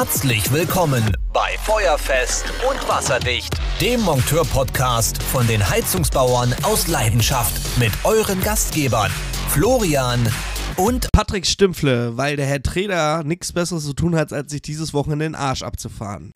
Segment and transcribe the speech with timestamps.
[0.00, 8.40] Herzlich willkommen bei Feuerfest und Wasserdicht, dem Monteur-Podcast von den Heizungsbauern aus Leidenschaft mit euren
[8.40, 9.10] Gastgebern
[9.48, 10.32] Florian
[10.76, 14.94] und Patrick Stümpfle, weil der Herr Trainer nichts Besseres zu tun hat, als sich dieses
[14.94, 16.30] Wochenende den Arsch abzufahren.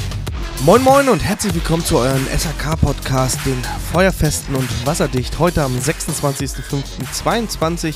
[0.64, 7.94] Moin Moin und herzlich willkommen zu euren SAK-Podcast, den Feuerfesten und Wasserdicht, heute am 26.05.22.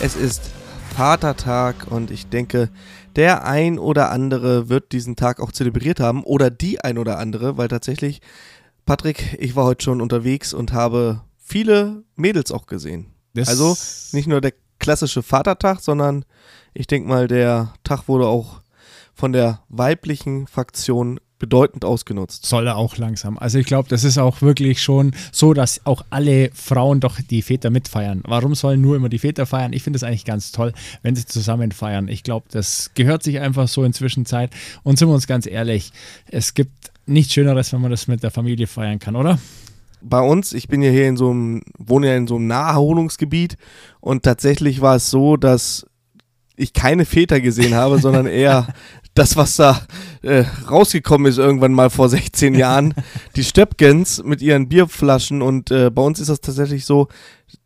[0.00, 0.50] Es ist
[0.98, 2.70] Vatertag und ich denke,
[3.14, 7.56] der ein oder andere wird diesen Tag auch zelebriert haben oder die ein oder andere,
[7.56, 8.20] weil tatsächlich,
[8.84, 13.12] Patrick, ich war heute schon unterwegs und habe viele Mädels auch gesehen.
[13.32, 13.76] Das also
[14.10, 16.24] nicht nur der klassische Vatertag, sondern
[16.74, 18.60] ich denke mal, der Tag wurde auch
[19.14, 22.46] von der weiblichen Fraktion bedeutend ausgenutzt.
[22.46, 23.38] soll er auch langsam.
[23.38, 27.42] Also ich glaube, das ist auch wirklich schon so, dass auch alle Frauen doch die
[27.42, 28.22] Väter mitfeiern.
[28.26, 29.72] Warum sollen nur immer die Väter feiern?
[29.72, 32.08] Ich finde es eigentlich ganz toll, wenn sie zusammen feiern.
[32.08, 34.50] Ich glaube, das gehört sich einfach so inzwischen Zeit.
[34.82, 35.92] Und sind wir uns ganz ehrlich,
[36.30, 39.38] es gibt nichts Schöneres, wenn man das mit der Familie feiern kann, oder?
[40.00, 43.56] bei uns, ich bin ja hier in so einem, wohne ja in so einem Naherholungsgebiet
[44.00, 45.86] und tatsächlich war es so, dass
[46.58, 48.66] ich keine Väter gesehen habe, sondern eher
[49.14, 49.80] das, was da
[50.22, 52.94] äh, rausgekommen ist irgendwann mal vor 16 Jahren,
[53.36, 57.08] die Stöpkens mit ihren Bierflaschen und äh, bei uns ist das tatsächlich so,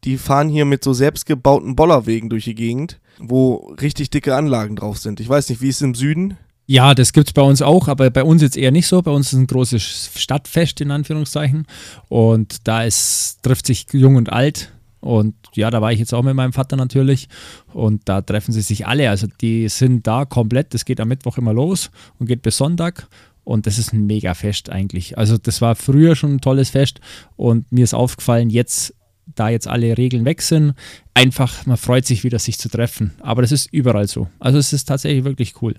[0.04, 4.98] die fahren hier mit so selbstgebauten Bollerwegen durch die Gegend, wo richtig dicke Anlagen drauf
[4.98, 5.20] sind.
[5.20, 6.36] Ich weiß nicht, wie ist es im Süden?
[6.66, 9.02] Ja, das gibt es bei uns auch, aber bei uns jetzt eher nicht so.
[9.02, 11.66] Bei uns ist ein großes Stadtfest in Anführungszeichen
[12.08, 14.71] und da ist, trifft sich jung und alt
[15.02, 17.28] und ja, da war ich jetzt auch mit meinem Vater natürlich.
[17.74, 19.10] Und da treffen sie sich alle.
[19.10, 20.74] Also die sind da komplett.
[20.74, 23.08] Das geht am Mittwoch immer los und geht bis Sonntag.
[23.42, 25.18] Und das ist ein mega Fest eigentlich.
[25.18, 27.00] Also das war früher schon ein tolles Fest.
[27.34, 28.94] Und mir ist aufgefallen, jetzt,
[29.26, 30.74] da jetzt alle Regeln weg sind,
[31.14, 33.12] einfach, man freut sich wieder, sich zu treffen.
[33.20, 34.28] Aber das ist überall so.
[34.38, 35.74] Also es ist tatsächlich wirklich cool.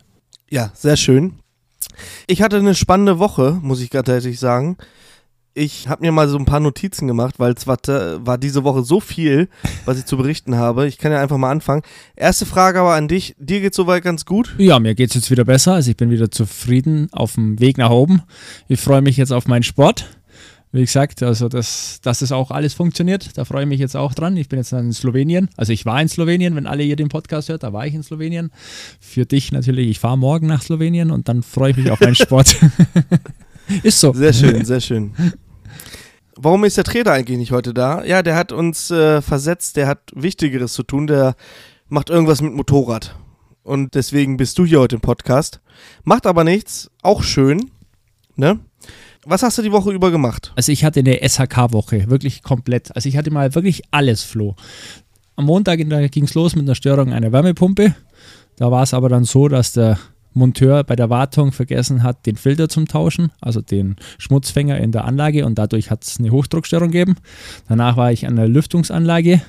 [0.50, 1.36] Ja, sehr schön.
[2.28, 4.76] Ich hatte eine spannende Woche, muss ich tatsächlich sagen.
[5.56, 7.78] Ich habe mir mal so ein paar Notizen gemacht, weil es war,
[8.26, 9.50] war diese Woche so viel,
[9.86, 10.88] was ich zu berichten habe.
[10.88, 11.84] Ich kann ja einfach mal anfangen.
[12.16, 13.36] Erste Frage aber an dich.
[13.38, 14.56] Dir geht soweit ganz gut?
[14.58, 15.74] Ja, mir geht es jetzt wieder besser.
[15.74, 18.24] Also ich bin wieder zufrieden auf dem Weg nach oben.
[18.68, 20.08] Ich freue mich jetzt auf meinen Sport.
[20.72, 24.16] Wie gesagt, also das, dass es auch alles funktioniert, da freue ich mich jetzt auch
[24.16, 24.36] dran.
[24.38, 25.50] Ich bin jetzt in Slowenien.
[25.56, 28.02] Also ich war in Slowenien, wenn alle hier den Podcast hört, da war ich in
[28.02, 28.50] Slowenien.
[29.00, 32.16] Für dich natürlich, ich fahre morgen nach Slowenien und dann freue ich mich auf meinen
[32.16, 32.56] Sport.
[33.84, 34.14] Ist so.
[34.14, 35.14] Sehr schön, sehr schön.
[36.36, 38.04] Warum ist der Trainer eigentlich nicht heute da?
[38.04, 41.36] Ja, der hat uns äh, versetzt, der hat Wichtigeres zu tun, der
[41.90, 43.16] macht irgendwas mit Motorrad.
[43.62, 45.62] Und deswegen bist du hier heute im Podcast.
[46.04, 47.72] Macht aber nichts, auch schön,
[48.36, 48.60] ne?
[49.26, 50.52] Was hast du die Woche über gemacht?
[50.56, 52.94] Also ich hatte eine SHK-Woche, wirklich komplett.
[52.94, 54.56] Also ich hatte mal wirklich alles, Flo.
[55.36, 57.96] Am Montag ging es los mit einer Störung einer Wärmepumpe.
[58.58, 59.98] Da war es aber dann so, dass der
[60.34, 65.06] Monteur bei der Wartung vergessen hat, den Filter zum Tauschen, also den Schmutzfänger in der
[65.06, 67.16] Anlage und dadurch hat es eine Hochdruckstörung gegeben.
[67.68, 69.42] Danach war ich an der Lüftungsanlage,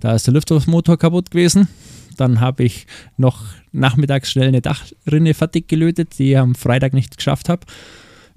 [0.00, 1.68] da ist der Lüftungsmotor kaputt gewesen.
[2.16, 7.16] Dann habe ich noch nachmittags schnell eine Dachrinne fertig gelötet, die ich am Freitag nicht
[7.16, 7.64] geschafft habe.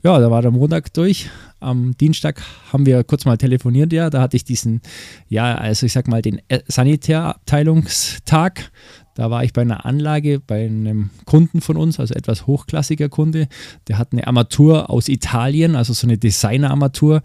[0.03, 1.29] Ja, da war der Montag durch.
[1.59, 2.41] Am Dienstag
[2.73, 4.09] haben wir kurz mal telefoniert, ja.
[4.09, 4.81] Da hatte ich diesen,
[5.29, 8.72] ja, also ich sag mal, den Sanitärabteilungstag.
[9.16, 13.48] Da war ich bei einer Anlage bei einem Kunden von uns, also etwas hochklassiger Kunde.
[13.88, 17.22] Der hat eine Armatur aus Italien, also so eine Designer-Armatur.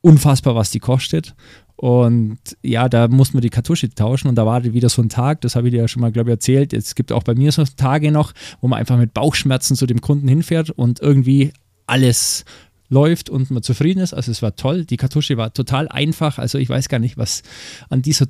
[0.00, 1.34] Unfassbar, was die kostet.
[1.76, 5.40] Und ja, da mussten wir die Kartusche tauschen und da war wieder so ein Tag,
[5.40, 6.72] das habe ich dir ja schon mal, glaube ich, erzählt.
[6.72, 10.00] Es gibt auch bei mir so Tage noch, wo man einfach mit Bauchschmerzen zu dem
[10.00, 11.52] Kunden hinfährt und irgendwie
[11.86, 12.44] alles
[12.88, 14.14] läuft und man zufrieden ist.
[14.14, 14.84] Also es war toll.
[14.84, 16.38] Die Kartusche war total einfach.
[16.38, 17.42] Also ich weiß gar nicht, was
[17.88, 18.26] an dieser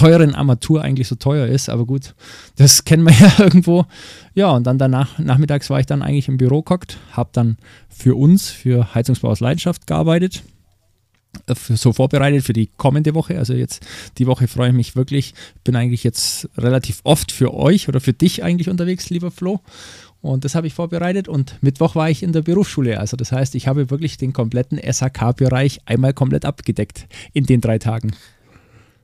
[0.00, 2.14] teuren Armatur eigentlich so teuer ist, aber gut,
[2.56, 3.84] das kennen wir ja irgendwo.
[4.34, 8.16] Ja, und dann danach, nachmittags war ich dann eigentlich im Büro gehockt, habe dann für
[8.16, 10.42] uns, für Heizungsbau aus Leidenschaft gearbeitet,
[11.46, 13.38] äh, so vorbereitet für die kommende Woche.
[13.38, 15.34] Also jetzt die Woche freue ich mich wirklich.
[15.64, 19.60] Bin eigentlich jetzt relativ oft für euch oder für dich eigentlich unterwegs, lieber Flo.
[20.22, 23.00] Und das habe ich vorbereitet und Mittwoch war ich in der Berufsschule.
[23.00, 27.78] Also das heißt, ich habe wirklich den kompletten SHK-Bereich einmal komplett abgedeckt in den drei
[27.78, 28.12] Tagen.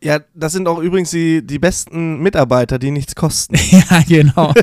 [0.06, 3.56] Ja, das sind auch übrigens die, die besten Mitarbeiter, die nichts kosten.
[3.70, 4.54] ja, genau.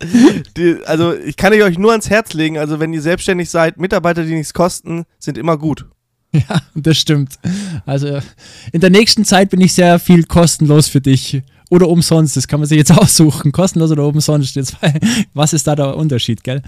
[0.56, 4.24] die, also ich kann euch nur ans Herz legen, also wenn ihr selbstständig seid, Mitarbeiter,
[4.24, 5.84] die nichts kosten, sind immer gut.
[6.32, 7.38] Ja, das stimmt.
[7.84, 8.18] Also
[8.72, 11.42] in der nächsten Zeit bin ich sehr viel kostenlos für dich.
[11.74, 13.50] Oder umsonst, das kann man sich jetzt aussuchen.
[13.50, 14.54] Kostenlos oder umsonst.
[14.54, 14.76] Jetzt,
[15.34, 16.62] was ist da der Unterschied, gell?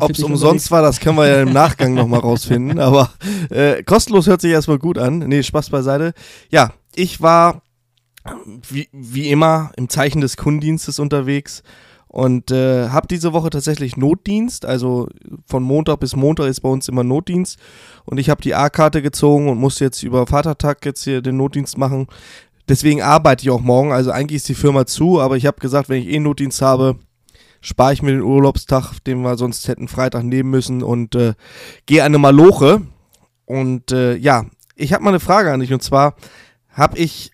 [0.00, 2.78] Ob es umsonst war, das können wir ja im Nachgang nochmal rausfinden.
[2.78, 3.10] Aber
[3.50, 5.18] äh, kostenlos hört sich erstmal gut an.
[5.18, 6.14] Nee, Spaß beiseite.
[6.50, 7.60] Ja, ich war
[8.66, 11.62] wie, wie immer im Zeichen des Kundendienstes unterwegs
[12.08, 15.08] Und äh, habe diese Woche tatsächlich Notdienst, also
[15.46, 17.58] von Montag bis Montag ist bei uns immer Notdienst.
[18.06, 21.76] Und ich habe die A-Karte gezogen und muss jetzt über Vatertag jetzt hier den Notdienst
[21.76, 22.06] machen.
[22.68, 23.92] Deswegen arbeite ich auch morgen.
[23.92, 26.96] Also eigentlich ist die Firma zu, aber ich habe gesagt, wenn ich eh Notdienst habe,
[27.60, 31.34] spare ich mir den Urlaubstag, den wir sonst hätten Freitag nehmen müssen und äh,
[31.86, 32.82] gehe an eine Maloche.
[33.44, 36.14] Und äh, ja, ich habe mal eine Frage an dich und zwar
[36.68, 37.32] habe ich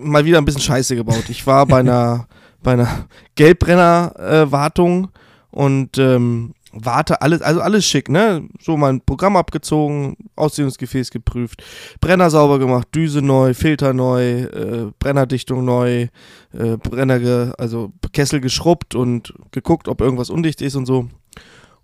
[0.00, 1.24] mal wieder ein bisschen Scheiße gebaut.
[1.28, 2.28] Ich war bei einer,
[2.62, 3.06] bei einer
[3.36, 8.48] Gelbbrenner-Wartung äh, und ähm, warte, alles, also alles schick, ne?
[8.60, 11.62] So mein Programm abgezogen, Ausdehnungsgefäß geprüft,
[12.00, 16.08] Brenner sauber gemacht, Düse neu, Filter neu, äh, Brennerdichtung neu,
[16.52, 21.08] äh, Brenner, ge, also Kessel geschrubbt und geguckt, ob irgendwas undicht ist und so.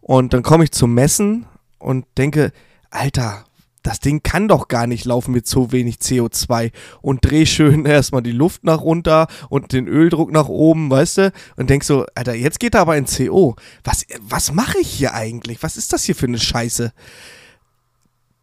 [0.00, 1.46] Und dann komme ich zum Messen
[1.78, 2.52] und denke,
[2.90, 3.44] Alter,
[3.82, 8.22] das Ding kann doch gar nicht laufen mit so wenig CO2 und dreh schön erstmal
[8.22, 11.32] die Luft nach runter und den Öldruck nach oben, weißt du?
[11.56, 13.56] Und denk so, Alter, jetzt geht er aber in CO.
[13.84, 15.62] Was, was mache ich hier eigentlich?
[15.62, 16.92] Was ist das hier für eine Scheiße?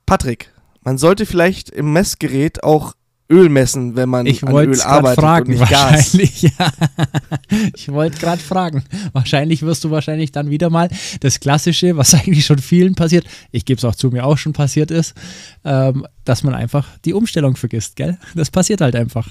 [0.06, 0.52] Patrick,
[0.82, 2.94] man sollte vielleicht im Messgerät auch
[3.32, 6.18] Öl messen, wenn man ich an Öl arbeitet fragen, und nicht Gas.
[6.42, 6.72] Ja.
[7.76, 8.84] Ich wollte gerade fragen.
[9.14, 10.90] Wahrscheinlich wirst du wahrscheinlich dann wieder mal
[11.20, 14.54] das Klassische, was eigentlich schon vielen passiert, ich gebe es auch zu, mir auch schon
[14.54, 15.14] passiert ist,
[15.64, 18.18] ähm, dass man einfach die Umstellung vergisst, gell?
[18.36, 19.30] Das passiert halt einfach.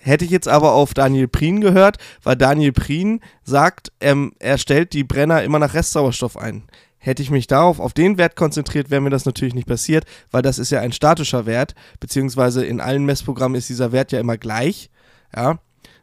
[0.00, 4.92] Hätte ich jetzt aber auf Daniel Prien gehört, weil Daniel Prien sagt, ähm, er stellt
[4.92, 6.64] die Brenner immer nach Restsauerstoff ein.
[7.04, 10.40] Hätte ich mich darauf, auf den Wert konzentriert, wäre mir das natürlich nicht passiert, weil
[10.40, 14.38] das ist ja ein statischer Wert, beziehungsweise in allen Messprogrammen ist dieser Wert ja immer
[14.38, 14.88] gleich.
[15.36, 15.58] Ja?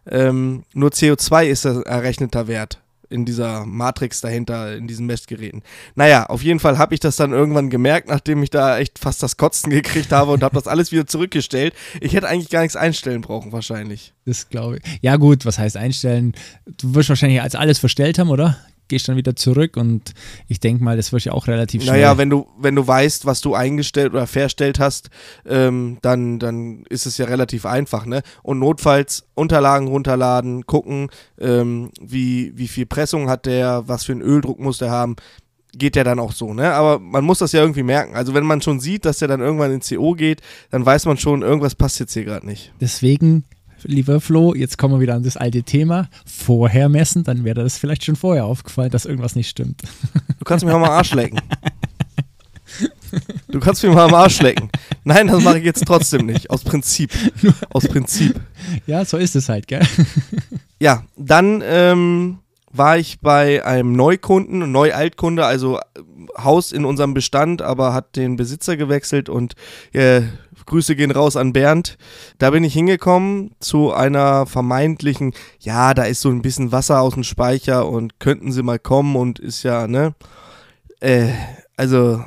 [0.05, 5.63] Ähm, nur CO2 ist ein errechneter Wert in dieser Matrix dahinter, in diesen Messgeräten.
[5.95, 9.23] Naja, auf jeden Fall habe ich das dann irgendwann gemerkt, nachdem ich da echt fast
[9.23, 11.73] das Kotzen gekriegt habe und habe das alles wieder zurückgestellt.
[11.99, 14.13] Ich hätte eigentlich gar nichts einstellen brauchen, wahrscheinlich.
[14.25, 14.99] Das glaube ich.
[15.01, 16.33] Ja, gut, was heißt einstellen?
[16.77, 18.59] Du wirst wahrscheinlich als alles verstellt haben, oder?
[18.91, 20.13] Gehst dann wieder zurück und
[20.47, 21.95] ich denke mal, das wird ja auch relativ schnell.
[21.95, 25.09] Naja, wenn du, wenn du weißt, was du eingestellt oder verstellt hast,
[25.45, 28.21] ähm, dann, dann ist es ja relativ einfach, ne?
[28.43, 31.09] Und notfalls Unterlagen runterladen, gucken,
[31.39, 35.15] ähm, wie, wie viel Pressung hat der, was für einen Öldruck muss der haben,
[35.73, 36.73] geht ja dann auch so, ne?
[36.73, 38.13] Aber man muss das ja irgendwie merken.
[38.13, 41.17] Also wenn man schon sieht, dass der dann irgendwann in CO geht, dann weiß man
[41.17, 42.73] schon, irgendwas passt jetzt hier gerade nicht.
[42.81, 43.45] Deswegen
[43.83, 46.09] lieber Flo, jetzt kommen wir wieder an das alte Thema.
[46.25, 49.81] Vorher messen, dann wäre das vielleicht schon vorher aufgefallen, dass irgendwas nicht stimmt.
[50.39, 51.39] Du kannst mich auch mal Arsch lecken.
[53.49, 54.69] Du kannst mich mal am Arsch lecken.
[55.03, 56.49] Nein, das mache ich jetzt trotzdem nicht.
[56.49, 57.11] Aus Prinzip.
[57.69, 58.39] Aus Prinzip.
[58.87, 59.81] Ja, so ist es halt, gell?
[60.79, 62.39] Ja, dann ähm,
[62.73, 65.81] war ich bei einem Neukunden, Neu-Altkunde, also äh,
[66.37, 69.55] Haus in unserem Bestand, aber hat den Besitzer gewechselt und
[69.93, 70.21] äh,
[70.65, 71.97] Grüße gehen raus an Bernd.
[72.37, 77.13] Da bin ich hingekommen zu einer vermeintlichen, ja, da ist so ein bisschen Wasser aus
[77.13, 80.15] dem Speicher und könnten sie mal kommen und ist ja, ne?
[80.99, 81.29] Äh,
[81.75, 82.23] also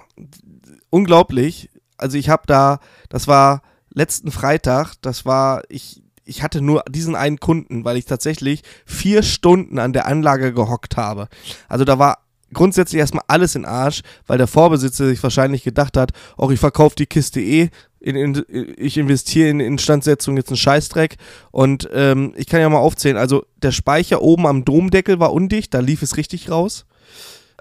[0.91, 1.71] unglaublich.
[1.97, 7.15] Also ich habe da, das war letzten Freitag, das war, ich, ich hatte nur diesen
[7.15, 11.29] einen Kunden, weil ich tatsächlich vier Stunden an der Anlage gehockt habe.
[11.69, 12.19] Also da war
[12.53, 16.97] grundsätzlich erstmal alles in Arsch, weil der Vorbesitzer sich wahrscheinlich gedacht hat, auch ich verkaufe
[16.97, 17.69] die Kiste eh,
[18.01, 18.45] in, in,
[18.77, 21.17] ich investiere in Instandsetzung jetzt einen Scheißdreck
[21.51, 25.75] und ähm, ich kann ja mal aufzählen, also der Speicher oben am Domdeckel war undicht,
[25.75, 26.87] da lief es richtig raus.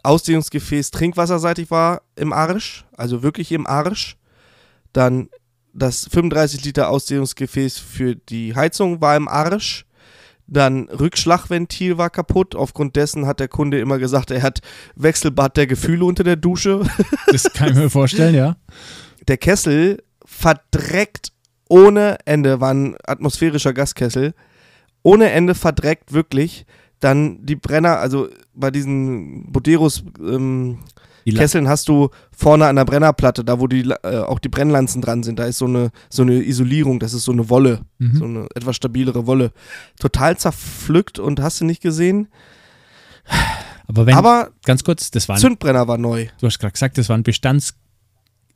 [0.03, 4.17] Ausdehnungsgefäß trinkwasserseitig war im Arsch, also wirklich im Arsch.
[4.91, 5.29] Dann
[5.73, 9.85] das 35 Liter Ausdehnungsgefäß für die Heizung war im Arsch.
[10.45, 12.55] Dann Rückschlagventil war kaputt.
[12.55, 14.59] Aufgrund dessen hat der Kunde immer gesagt, er hat
[14.95, 16.81] Wechselbad der Gefühle unter der Dusche.
[17.27, 18.57] Das kann ich mir vorstellen, ja.
[19.27, 21.31] Der Kessel verdreckt
[21.69, 24.35] ohne Ende, war ein atmosphärischer Gaskessel.
[25.01, 26.65] Ohne Ende verdreckt, wirklich.
[26.99, 30.79] Dann die Brenner, also bei diesen Boderos ähm,
[31.31, 35.23] Kesseln hast du vorne an der Brennerplatte, da wo die, äh, auch die Brennlanzen dran
[35.23, 38.15] sind, da ist so eine, so eine Isolierung, das ist so eine Wolle, mhm.
[38.15, 39.51] so eine etwas stabilere Wolle.
[39.99, 42.27] Total zerpflückt und hast du nicht gesehen.
[43.87, 46.27] Aber, wenn, Aber ganz kurz, das war ein, Zündbrenner war neu.
[46.39, 47.75] Du hast gerade gesagt, das war ein Bestands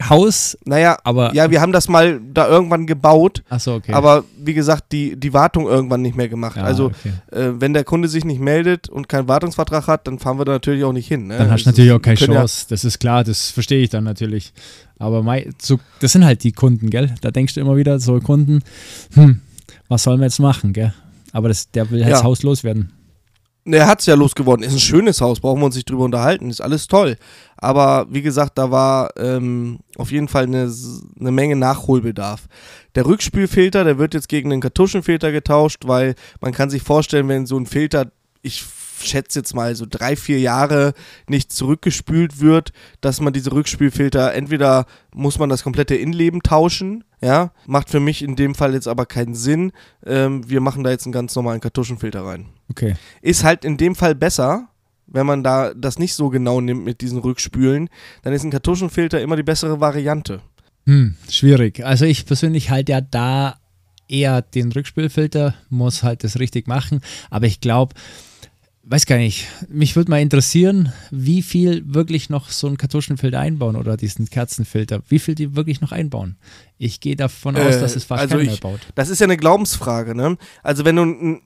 [0.04, 0.58] Haus.
[0.64, 1.34] Naja, aber.
[1.34, 3.44] Ja, wir haben das mal da irgendwann gebaut.
[3.50, 3.94] Ach so, okay.
[3.94, 6.58] Aber wie gesagt, die, die Wartung irgendwann nicht mehr gemacht.
[6.58, 7.14] Ja, also, okay.
[7.32, 10.54] äh, wenn der Kunde sich nicht meldet und keinen Wartungsvertrag hat, dann fahren wir da
[10.54, 11.28] natürlich auch nicht hin.
[11.28, 11.38] Ne?
[11.38, 12.66] Dann hast du natürlich auch keine Chance.
[12.66, 14.54] Ja das ist klar, das verstehe ich dann natürlich.
[15.00, 17.14] Aber mein, so, das sind halt die Kunden, gell?
[17.22, 18.62] Da denkst du immer wieder, so Kunden,
[19.14, 19.42] hm,
[19.88, 20.94] was sollen wir jetzt machen, gell?
[21.32, 22.18] Aber das, der will halt ja.
[22.18, 22.92] das Haus loswerden.
[23.70, 24.64] Er hat es ja losgeworden.
[24.64, 26.50] Ist ein schönes Haus, brauchen wir uns nicht drüber unterhalten.
[26.50, 27.18] Ist alles toll.
[27.58, 30.72] Aber wie gesagt, da war ähm, auf jeden Fall eine,
[31.20, 32.48] eine Menge Nachholbedarf.
[32.96, 37.46] Der Rückspülfilter, der wird jetzt gegen einen Kartuschenfilter getauscht, weil man kann sich vorstellen, wenn
[37.46, 38.64] so ein Filter ich
[39.00, 40.94] schätze jetzt mal so drei, vier Jahre
[41.28, 42.72] nicht zurückgespült wird,
[43.02, 48.22] dass man diese Rückspülfilter, entweder muss man das komplette Innenleben tauschen, ja, macht für mich
[48.22, 49.72] in dem Fall jetzt aber keinen Sinn.
[50.06, 52.48] Ähm, wir machen da jetzt einen ganz normalen Kartuschenfilter rein.
[52.70, 52.96] Okay.
[53.22, 54.70] Ist halt in dem Fall besser,
[55.08, 57.90] wenn man da das nicht so genau nimmt mit diesen Rückspülen,
[58.24, 60.42] dann ist ein Kartuschenfilter immer die bessere Variante.
[60.86, 61.84] Hm, schwierig.
[61.84, 63.56] Also ich persönlich halte ja da
[64.08, 67.02] eher den Rückspülfilter, muss halt das richtig machen.
[67.30, 67.96] Aber ich glaube,
[68.90, 73.76] weiß gar nicht, mich würde mal interessieren, wie viel wirklich noch so ein Kartuschenfilter einbauen
[73.76, 76.38] oder diesen Kerzenfilter, wie viel die wirklich noch einbauen.
[76.78, 78.80] Ich gehe davon äh, aus, dass es fast also keiner mehr baut.
[78.96, 80.38] Das ist ja eine Glaubensfrage, ne?
[80.64, 81.42] Also wenn du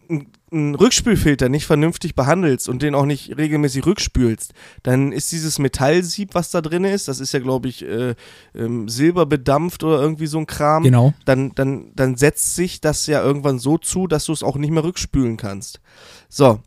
[0.51, 6.35] einen Rückspülfilter nicht vernünftig behandelst und den auch nicht regelmäßig rückspülst, dann ist dieses Metallsieb,
[6.35, 8.13] was da drin ist, das ist ja, glaube ich, äh,
[8.53, 10.83] ähm, silberbedampft oder irgendwie so ein Kram.
[10.83, 11.13] Genau.
[11.25, 14.71] Dann, dann, dann setzt sich das ja irgendwann so zu, dass du es auch nicht
[14.71, 15.79] mehr rückspülen kannst.
[16.29, 16.59] So,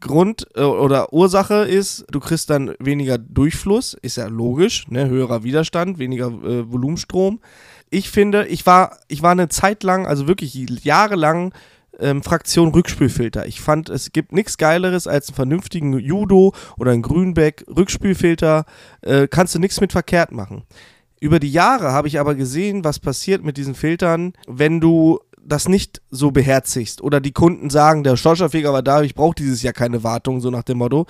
[0.00, 5.08] Grund äh, oder Ursache ist, du kriegst dann weniger Durchfluss, ist ja logisch, ne?
[5.08, 7.40] höherer Widerstand, weniger äh, Volumenstrom.
[7.90, 11.54] Ich finde, ich war, ich war eine Zeit lang, also wirklich jahrelang
[11.98, 13.46] ähm, Fraktion Rückspülfilter.
[13.46, 18.64] Ich fand, es gibt nichts Geileres als einen vernünftigen Judo oder einen Grünbeck Rückspülfilter.
[19.02, 20.64] Äh, kannst du nichts mit verkehrt machen.
[21.20, 25.68] Über die Jahre habe ich aber gesehen, was passiert mit diesen Filtern, wenn du das
[25.68, 29.72] nicht so beherzigst oder die Kunden sagen, der Schorschafeger war da, ich brauche dieses Jahr
[29.72, 31.06] keine Wartung, so nach dem Motto,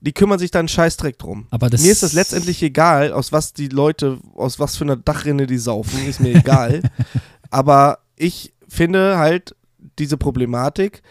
[0.00, 1.46] die kümmern sich dann einen Scheißdreck drum.
[1.50, 5.46] Aber mir ist das letztendlich egal, aus was die Leute, aus was für einer Dachrinne
[5.46, 6.82] die saufen, ist mir egal.
[7.50, 9.56] Aber ich finde halt
[9.98, 11.02] diese Problematik,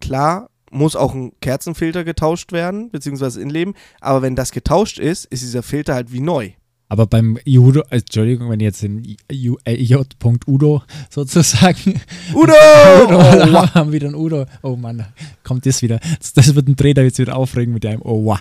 [0.00, 3.74] klar, muss auch ein Kerzenfilter getauscht werden, beziehungsweise in Leben.
[4.00, 6.52] Aber wenn das getauscht ist, ist dieser Filter halt wie neu.
[6.88, 10.06] Aber beim Judo, äh, Entschuldigung, wenn jetzt in äh, J.
[10.46, 12.00] Udo sozusagen.
[12.32, 12.52] Udo!
[13.04, 14.46] Udo oh, haben wieder ein Udo.
[14.62, 15.04] Oh Mann,
[15.44, 16.00] kommt das wieder.
[16.34, 18.40] Das, wird ein Trainer jetzt wieder aufregen mit einem Oh wow.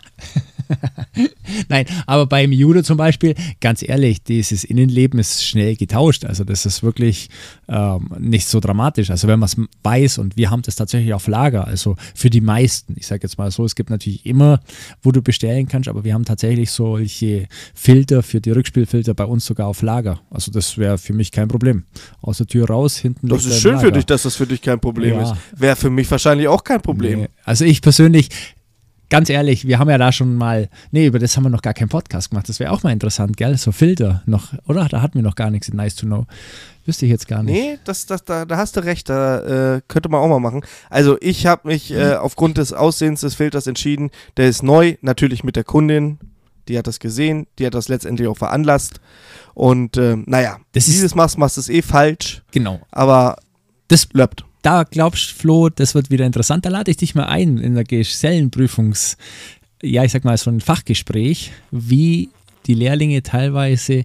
[1.70, 6.26] Nein, aber beim Judo zum Beispiel, ganz ehrlich, dieses Innenleben ist schnell getauscht.
[6.26, 7.30] Also das ist wirklich
[7.68, 9.10] ähm, nicht so dramatisch.
[9.10, 12.42] Also wenn man es weiß und wir haben das tatsächlich auf Lager, also für die
[12.42, 14.60] meisten, ich sage jetzt mal so, es gibt natürlich immer,
[15.02, 19.46] wo du bestellen kannst, aber wir haben tatsächlich solche Filter für die Rückspielfilter bei uns
[19.46, 20.20] sogar auf Lager.
[20.30, 21.84] Also das wäre für mich kein Problem.
[22.22, 23.28] Aus der Tür raus, hinten.
[23.28, 25.24] Das ist schön für dich, dass das für dich kein Problem ja.
[25.24, 25.34] ist.
[25.56, 27.22] Wäre für mich wahrscheinlich auch kein Problem.
[27.22, 27.30] Nee.
[27.44, 28.30] Also ich persönlich,
[29.10, 31.74] ganz ehrlich, wir haben ja da schon mal, nee, über das haben wir noch gar
[31.74, 32.50] keinen Podcast gemacht.
[32.50, 33.58] Das wäre auch mal interessant, gell?
[33.58, 34.88] So Filter noch, oder?
[34.90, 36.26] Da hatten wir noch gar nichts in Nice to Know.
[36.86, 37.54] Wüsste ich jetzt gar nicht.
[37.54, 40.62] Nee, das, das, da, da hast du recht, da äh, könnte man auch mal machen.
[40.90, 42.18] Also ich habe mich äh, mhm.
[42.18, 46.18] aufgrund des Aussehens des Filters entschieden, der ist neu, natürlich mit der Kundin,
[46.70, 49.00] die hat das gesehen, die hat das letztendlich auch veranlasst.
[49.54, 52.44] Und äh, naja, das dieses machst, machst du es eh falsch.
[52.52, 52.80] Genau.
[52.92, 53.38] Aber
[53.88, 56.66] das bleibt da glaubst Flo, das wird wieder interessant.
[56.66, 59.16] Da lade ich dich mal ein in der Gesellenprüfungs,
[59.82, 62.30] ja, ich sag mal, so ein Fachgespräch, wie
[62.66, 64.04] die Lehrlinge teilweise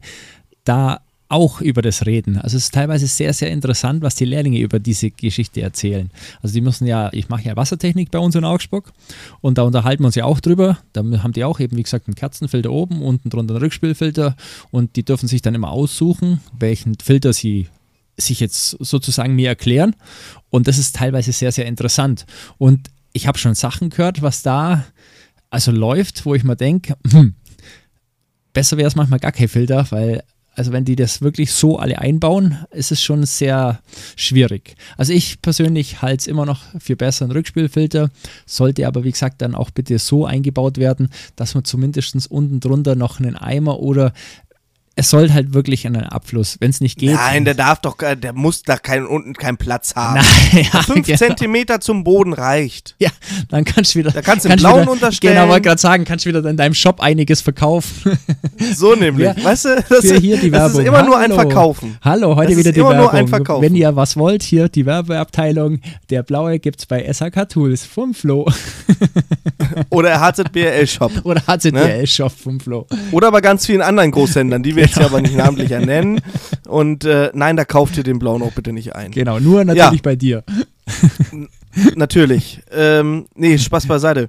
[0.63, 1.01] da
[1.33, 2.37] auch über das reden.
[2.37, 6.11] Also es ist teilweise sehr, sehr interessant, was die Lehrlinge über diese Geschichte erzählen.
[6.43, 8.93] Also die müssen ja, ich mache ja Wassertechnik bei uns in Augsburg
[9.41, 10.79] und da unterhalten wir uns ja auch drüber.
[10.93, 14.37] Da haben die auch eben, wie gesagt, einen Kerzenfilter oben, unten drunter einen Rückspülfilter
[14.71, 17.69] und die dürfen sich dann immer aussuchen, welchen Filter sie
[18.19, 19.97] sich jetzt sozusagen mir erklären.
[20.51, 22.27] Und das ist teilweise sehr, sehr interessant.
[22.59, 24.85] Und ich habe schon Sachen gehört, was da
[25.49, 27.35] also läuft, wo ich mir denke, hm,
[28.53, 30.23] besser wäre es manchmal gar kein Filter, weil
[30.55, 33.81] also wenn die das wirklich so alle einbauen, ist es schon sehr
[34.17, 34.75] schwierig.
[34.97, 38.11] Also ich persönlich halte es immer noch für besseren Rückspielfilter,
[38.47, 42.95] sollte aber wie gesagt dann auch bitte so eingebaut werden, dass man zumindest unten drunter
[42.95, 44.13] noch einen Eimer oder
[44.95, 47.15] es soll halt wirklich einen Abfluss, wenn es nicht geht.
[47.15, 50.17] Nein, der darf doch, äh, der muss da kein, unten keinen Platz haben.
[50.17, 51.19] Nein, ja, Fünf genau.
[51.19, 52.95] Zentimeter zum Boden reicht.
[52.99, 53.09] Ja,
[53.49, 54.11] dann kannst du wieder.
[54.11, 55.35] Da kannst du den blauen wieder, unterstellen.
[55.35, 58.19] Genau, wollte gerade sagen, kannst du wieder in deinem Shop einiges verkaufen.
[58.75, 59.27] So nämlich.
[59.27, 60.73] Ja, weißt du, das, hier die Werbung.
[60.73, 61.09] das ist immer Hallo.
[61.09, 61.99] nur ein Verkaufen.
[62.03, 63.05] Hallo, heute das wieder die immer Werbung.
[63.05, 63.63] Nur ein Verkaufen.
[63.63, 65.81] Wenn ihr was wollt, hier die Werbeabteilung.
[66.11, 68.47] Der blaue gibt es bei SHK Tools vom Flo.
[69.91, 71.13] Oder HZBL Shop.
[71.25, 72.07] Oder HZBL ne?
[72.07, 72.87] Shop vom Flo.
[73.11, 74.91] Oder bei ganz vielen anderen Großhändlern, die wir genau.
[74.91, 76.21] jetzt ja aber nicht namentlich ernennen.
[76.69, 79.11] Und äh, nein, da kauft ihr den blauen auch bitte nicht ein.
[79.11, 80.03] Genau, nur natürlich ja.
[80.03, 80.45] bei dir.
[81.95, 82.61] natürlich.
[82.71, 84.29] Ähm, nee, Spaß beiseite.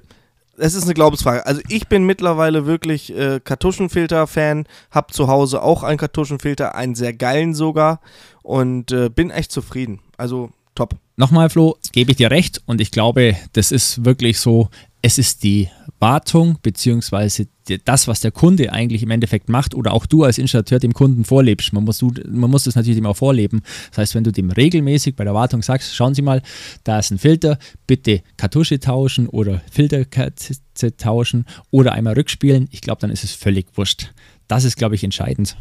[0.56, 1.44] Es ist eine Glaubensfrage.
[1.46, 7.12] Also ich bin mittlerweile wirklich äh, Kartuschenfilter-Fan, hab zu Hause auch einen Kartuschenfilter, einen sehr
[7.12, 8.00] geilen sogar
[8.42, 10.00] und äh, bin echt zufrieden.
[10.16, 10.94] Also top.
[11.16, 14.68] Nochmal, Flo, gebe ich dir recht und ich glaube, das ist wirklich so,
[15.02, 15.68] es ist die
[16.04, 17.48] Wartung beziehungsweise
[17.86, 21.24] das, was der Kunde eigentlich im Endeffekt macht oder auch du als Installateur dem Kunden
[21.24, 21.72] vorlebst.
[21.72, 23.62] Man muss, man muss das natürlich dem auch vorleben.
[23.88, 26.42] Das heißt, wenn du dem regelmäßig bei der Wartung sagst, schauen Sie mal,
[26.84, 30.58] da ist ein Filter, bitte Kartusche tauschen oder Filterkatze
[30.98, 34.12] tauschen oder einmal rückspielen, ich glaube, dann ist es völlig wurscht.
[34.46, 35.56] Das ist, glaube ich, entscheidend.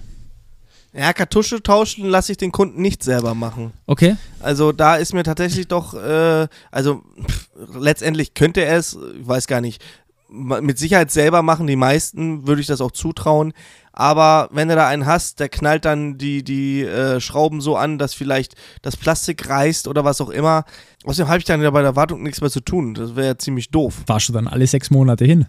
[0.95, 3.73] Ja, Kartusche tauschen lasse ich den Kunden nicht selber machen.
[3.87, 4.15] Okay.
[4.39, 9.47] Also da ist mir tatsächlich doch, äh, also pff, letztendlich könnte er es, ich weiß
[9.47, 9.81] gar nicht,
[10.29, 13.53] mit Sicherheit selber machen, die meisten würde ich das auch zutrauen.
[13.91, 17.99] Aber wenn du da einen hast, der knallt dann die, die äh, Schrauben so an,
[17.99, 20.65] dass vielleicht das Plastik reißt oder was auch immer.
[21.05, 22.95] Außerdem habe ich dann ja bei der Wartung nichts mehr zu tun.
[22.95, 24.01] Das wäre ja ziemlich doof.
[24.07, 25.45] Warst du dann alle sechs Monate hin?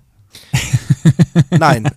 [1.50, 1.90] Nein.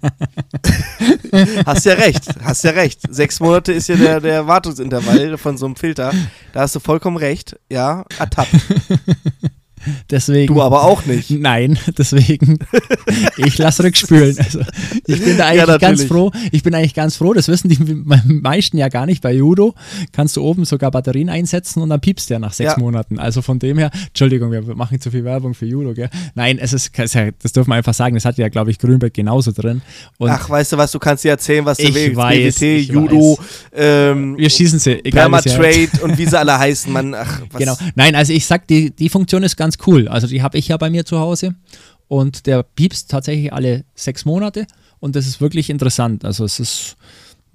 [1.65, 3.01] hast ja recht, hast ja recht.
[3.09, 6.13] Sechs Monate ist ja der, der Wartungsintervall von so einem Filter.
[6.53, 7.59] Da hast du vollkommen recht.
[7.69, 8.51] Ja, ertappt.
[10.11, 11.29] Deswegen, du aber auch nicht.
[11.47, 12.59] Nein, deswegen,
[13.37, 14.37] ich lasse rückspülen.
[14.37, 14.61] Also,
[15.05, 16.31] ich bin da eigentlich ja, ganz froh.
[16.51, 19.21] Ich bin eigentlich ganz froh, das wissen die meisten ja gar nicht.
[19.21, 19.75] Bei Judo
[20.11, 22.79] kannst du oben sogar Batterien einsetzen und dann piepst der nach sechs ja.
[22.79, 23.19] Monaten.
[23.19, 26.09] Also von dem her, Entschuldigung, wir machen zu viel Werbung für Judo, gell?
[26.35, 29.51] Nein, es ist, das dürfen wir einfach sagen, das hat ja, glaube ich, Grünberg genauso
[29.51, 29.81] drin.
[30.17, 32.15] Und Ach, weißt du was, du kannst dir erzählen, was du willst.
[32.15, 33.39] Weiß, BWT, Judo,
[33.73, 36.91] ähm, wir schießen sie, egal Permatrade und wie sie alle heißen.
[36.91, 37.77] Man, ach, genau.
[37.95, 40.07] Nein, also ich sag, die, die Funktion ist ganz cool.
[40.07, 41.55] Also die habe ich ja bei mir zu Hause
[42.07, 44.65] und der piepst tatsächlich alle sechs Monate
[44.99, 46.25] und das ist wirklich interessant.
[46.25, 46.97] Also es ist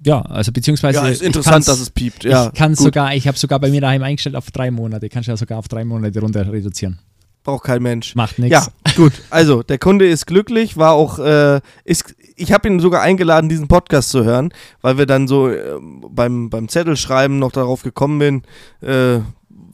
[0.05, 0.99] ja, also beziehungsweise.
[0.99, 2.25] Ja, ist interessant, dass es piept.
[2.25, 5.07] Ja, ich kann sogar, ich habe sogar bei mir daheim eingestellt auf drei Monate.
[5.09, 6.99] Kannst ja sogar auf drei Monate runter reduzieren.
[7.43, 8.15] Braucht kein Mensch.
[8.15, 8.51] Macht nichts.
[8.51, 9.13] Ja, gut.
[9.29, 13.67] Also, der Kunde ist glücklich, war auch, äh, ist, ich habe ihn sogar eingeladen, diesen
[13.67, 15.73] Podcast zu hören, weil wir dann so äh,
[16.09, 18.43] beim, beim Zettelschreiben noch darauf gekommen bin,
[18.81, 19.19] äh,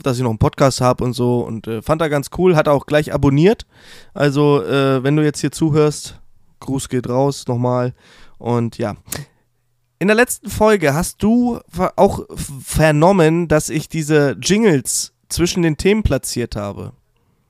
[0.03, 2.67] dass ich noch einen Podcast habe und so und äh, fand er ganz cool, hat
[2.67, 3.65] er auch gleich abonniert.
[4.13, 6.19] Also, äh, wenn du jetzt hier zuhörst,
[6.59, 7.93] Gruß geht raus nochmal
[8.37, 8.95] und ja.
[9.99, 11.59] In der letzten Folge hast du
[11.97, 12.25] auch
[12.63, 16.93] vernommen, dass ich diese Jingles zwischen den Themen platziert habe.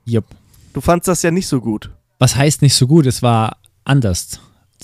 [0.04, 0.24] Jupp.
[0.72, 1.90] Du fandst das ja nicht so gut.
[2.18, 3.06] Was heißt nicht so gut?
[3.06, 4.40] Es war anders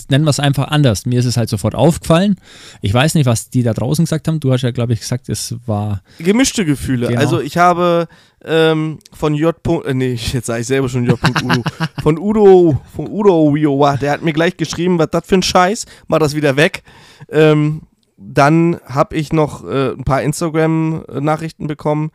[0.08, 1.06] nennen wir es einfach anders.
[1.06, 2.36] Mir ist es halt sofort aufgefallen.
[2.82, 4.40] Ich weiß nicht, was die da draußen gesagt haben.
[4.40, 6.02] Du hast ja, glaube ich, gesagt, es war.
[6.18, 7.08] Gemischte Gefühle.
[7.08, 7.20] Genau.
[7.20, 8.08] Also, ich habe
[8.44, 9.56] ähm, von J.
[9.84, 11.18] Äh, nee, jetzt sage ich selber schon J.
[11.22, 11.62] Udo.
[12.02, 15.86] von Udo, von Udo Wiowa, der hat mir gleich geschrieben, was das für ein Scheiß.
[16.08, 16.82] Mach das wieder weg.
[17.28, 17.82] Ähm,
[18.16, 22.10] dann habe ich noch äh, ein paar Instagram-Nachrichten bekommen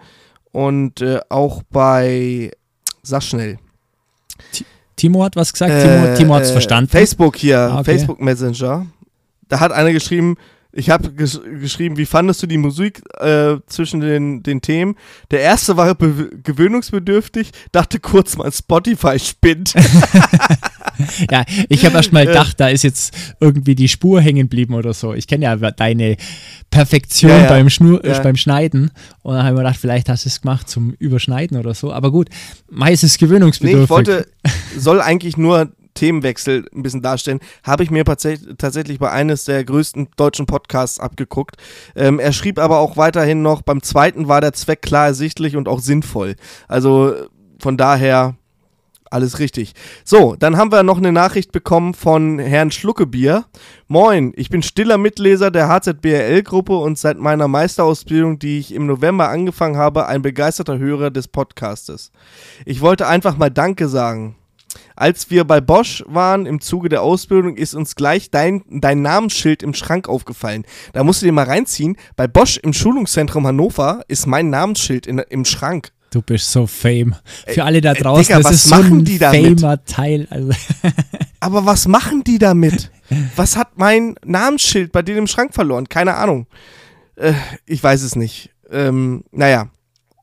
[0.52, 2.52] und äh, auch bei.
[3.04, 3.58] Sag schnell.
[4.96, 6.90] Timo hat was gesagt, Timo, Timo hat es äh, verstanden.
[6.90, 7.92] Facebook hier, ah, okay.
[7.92, 8.86] Facebook Messenger.
[9.48, 10.38] Da hat einer geschrieben,
[10.74, 14.96] ich habe ges geschrieben, wie fandest du die Musik äh, zwischen den, den Themen?
[15.30, 19.74] Der erste war gewöhnungsbedürftig, dachte kurz mal, Spotify spinnt.
[21.32, 24.94] ja, ich habe erst mal gedacht, da ist jetzt irgendwie die Spur hängen geblieben oder
[24.94, 25.14] so.
[25.14, 26.16] Ich kenne ja deine
[26.70, 27.50] Perfektion ja, ja.
[27.50, 28.20] Beim, Schnur ja.
[28.20, 28.92] beim Schneiden
[29.24, 31.92] und dann habe ich mir gedacht, vielleicht hast du es gemacht zum Überschneiden oder so.
[31.92, 32.30] Aber gut,
[32.70, 33.78] meistens gewöhnungsbedürftig.
[33.78, 34.28] Nee, ich wollte,
[34.78, 40.10] soll eigentlich nur Themenwechsel ein bisschen darstellen, habe ich mir tatsächlich bei eines der größten
[40.16, 41.58] deutschen Podcasts abgeguckt.
[41.96, 45.68] Ähm, er schrieb aber auch weiterhin noch, beim zweiten war der Zweck klar ersichtlich und
[45.68, 46.36] auch sinnvoll.
[46.68, 47.14] Also
[47.60, 48.36] von daher
[49.12, 49.74] alles richtig.
[50.06, 53.46] So, dann haben wir noch eine Nachricht bekommen von Herrn Schluckebier.
[53.88, 59.30] Moin, ich bin stiller Mitleser der HZBRL-Gruppe und seit meiner Meisterausbildung, die ich im November
[59.30, 62.12] angefangen habe, ein begeisterter Hörer des Podcastes.
[62.66, 64.38] Ich wollte einfach mal Danke sagen.
[65.02, 69.64] Als wir bei Bosch waren im Zuge der Ausbildung, ist uns gleich dein, dein Namensschild
[69.64, 70.64] im Schrank aufgefallen.
[70.94, 71.98] Da musst du dir mal reinziehen.
[72.16, 75.92] Bei Bosch im Schulungszentrum Hannover ist mein Namensschild in, im Schrank.
[76.12, 77.16] Du bist so fame.
[77.48, 80.28] Für alle da draußen, Digga, das ist so ein famer Teil.
[80.30, 80.52] Also
[81.40, 82.92] Aber was machen die damit?
[83.36, 85.90] Was hat mein Namensschild bei denen im Schrank verloren?
[85.90, 86.46] Keine Ahnung.
[87.16, 87.34] Äh,
[87.66, 88.52] ich weiß es nicht.
[88.70, 89.72] Ähm, naja,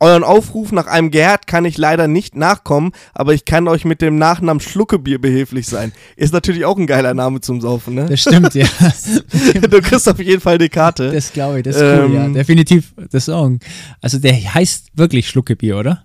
[0.01, 4.01] Euren Aufruf nach einem Gerd kann ich leider nicht nachkommen, aber ich kann euch mit
[4.01, 5.93] dem Nachnamen Schluckebier behilflich sein.
[6.17, 8.07] Ist natürlich auch ein geiler Name zum Saufen, ne?
[8.07, 8.67] Das stimmt, ja.
[9.61, 11.11] du kriegst auf jeden Fall die Karte.
[11.11, 12.25] Das glaube ich, das ist ähm, cool, ja.
[12.27, 13.59] Ähm, Definitiv, das Song.
[14.01, 16.05] Also der heißt wirklich Schluckebier, oder?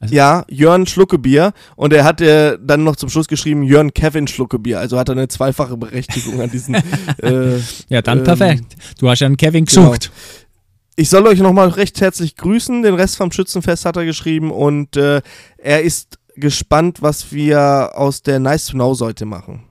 [0.00, 1.52] Also ja, Jörn Schluckebier.
[1.76, 4.78] Und er hat äh, dann noch zum Schluss geschrieben, Jörn Kevin Schluckebier.
[4.80, 6.74] Also hat er eine zweifache Berechtigung an diesen.
[7.22, 8.76] äh, ja, dann ähm, perfekt.
[8.98, 9.90] Du hast ja einen Kevin genau.
[9.90, 10.10] gesucht.
[10.10, 10.43] Genau
[10.96, 12.82] ich soll euch nochmal recht herzlich grüßen.
[12.82, 15.22] Den Rest vom Schützenfest hat er geschrieben und äh,
[15.58, 19.64] er ist gespannt, was wir aus der Nice to Know Seite machen.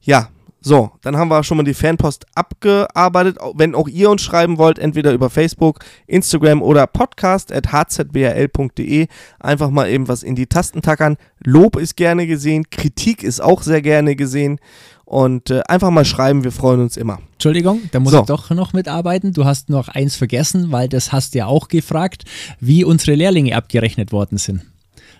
[0.00, 0.28] Ja,
[0.66, 3.36] So, dann haben wir schon mal die Fanpost abgearbeitet.
[3.54, 9.08] Wenn auch ihr uns schreiben wollt, entweder über Facebook, Instagram oder podcast at hzbrl.de,
[9.40, 11.18] einfach mal eben was in die Tasten tackern.
[11.44, 14.58] Lob ist gerne gesehen, Kritik ist auch sehr gerne gesehen.
[15.04, 17.18] Und äh, einfach mal schreiben, wir freuen uns immer.
[17.34, 18.20] Entschuldigung, da muss So.
[18.20, 19.32] ich doch noch mitarbeiten.
[19.34, 22.24] Du hast noch eins vergessen, weil das hast du ja auch gefragt,
[22.58, 24.62] wie unsere Lehrlinge abgerechnet worden sind.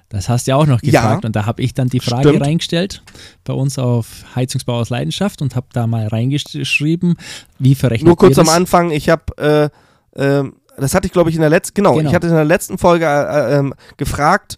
[0.09, 0.90] Das hast du ja auch noch Ja.
[1.03, 2.44] gefragt und da habe ich dann die Frage Stimmt.
[2.44, 3.03] reingestellt
[3.44, 7.16] bei uns auf Heizungsbau aus Leidenschaft und habe da mal reingeschrieben,
[7.59, 8.49] wie verrechnet Nur kurz am?
[8.49, 9.70] Anfang, ich habe,
[10.16, 10.44] äh, äh,
[10.79, 12.09] das hatte ich glaube ich in der letzten, genau, Genau.
[12.09, 14.57] ich hatte in der letzten Folge äh, ähm, gefragt,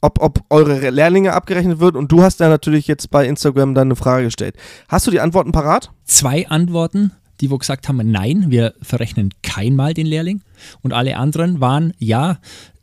[0.00, 3.88] ob, ob eure Lehrlinge abgerechnet wird und du hast da natürlich jetzt bei Instagram dann
[3.88, 4.56] eine Frage gestellt.
[4.88, 5.90] Hast du die Antworten parat?
[6.04, 10.42] Zwei Antworten, die wo gesagt haben, nein, wir verrechnen keinmal den Lehrling
[10.82, 12.38] und alle anderen waren, ja,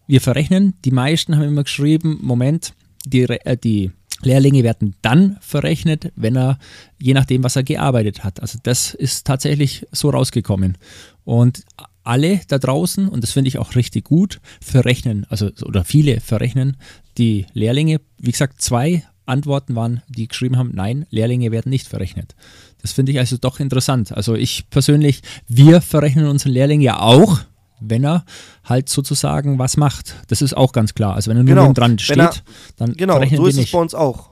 [0.07, 0.73] wir verrechnen.
[0.85, 2.73] Die meisten haben immer geschrieben, Moment,
[3.05, 6.57] die, äh, die Lehrlinge werden dann verrechnet, wenn er,
[6.99, 8.39] je nachdem, was er gearbeitet hat.
[8.41, 10.77] Also das ist tatsächlich so rausgekommen.
[11.23, 11.63] Und
[12.03, 16.77] alle da draußen, und das finde ich auch richtig gut, verrechnen, also oder viele verrechnen
[17.17, 18.01] die Lehrlinge.
[18.17, 22.35] Wie gesagt, zwei Antworten waren, die geschrieben haben, nein, Lehrlinge werden nicht verrechnet.
[22.81, 24.11] Das finde ich also doch interessant.
[24.11, 27.39] Also ich persönlich, wir verrechnen unseren Lehrling ja auch,
[27.79, 28.25] wenn er
[28.65, 30.15] halt sozusagen was macht.
[30.27, 31.15] Das ist auch ganz klar.
[31.15, 31.73] Also wenn er nur Genau.
[31.73, 32.33] dran steht, er-
[32.77, 33.71] dann Genau, verrechnen so ist es nicht.
[33.73, 34.29] bei uns auch.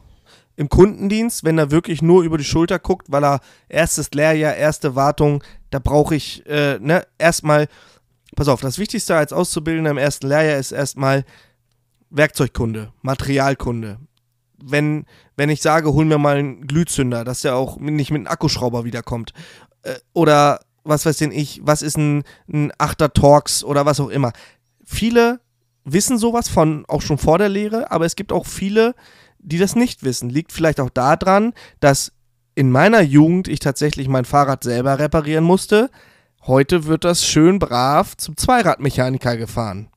[0.58, 3.40] Im Kundendienst, wenn er wirklich nur über die Schulter guckt, weil er
[3.70, 7.68] erstes Lehrjahr, erste Wartung, da brauche ich äh, ne, erstmal,
[8.36, 11.24] pass auf, das Wichtigste als Auszubildender im ersten Lehrjahr ist erstmal
[12.12, 13.98] Werkzeugkunde, Materialkunde.
[14.64, 15.06] Wenn,
[15.38, 18.86] wenn ich sage, hol mir mal einen Glühzünder, dass der auch nicht mit einem Akkuschrauber
[18.86, 19.34] wiederkommt.
[19.82, 24.10] Äh, oder was weiß denn ich, was ist ein, ein Achter Torx oder was auch
[24.10, 24.34] immer.
[24.84, 25.40] Viele
[25.84, 28.94] wissen sowas von auch schon vor der Lehre, aber es gibt auch viele,
[29.40, 30.30] die das nicht wissen.
[30.30, 32.12] Liegt vielleicht auch daran, dass
[32.56, 35.90] in meiner Jugend ich tatsächlich mein Fahrrad selber reparieren musste.
[36.46, 39.90] Heute wird das schön brav zum Zweiradmechaniker gefahren.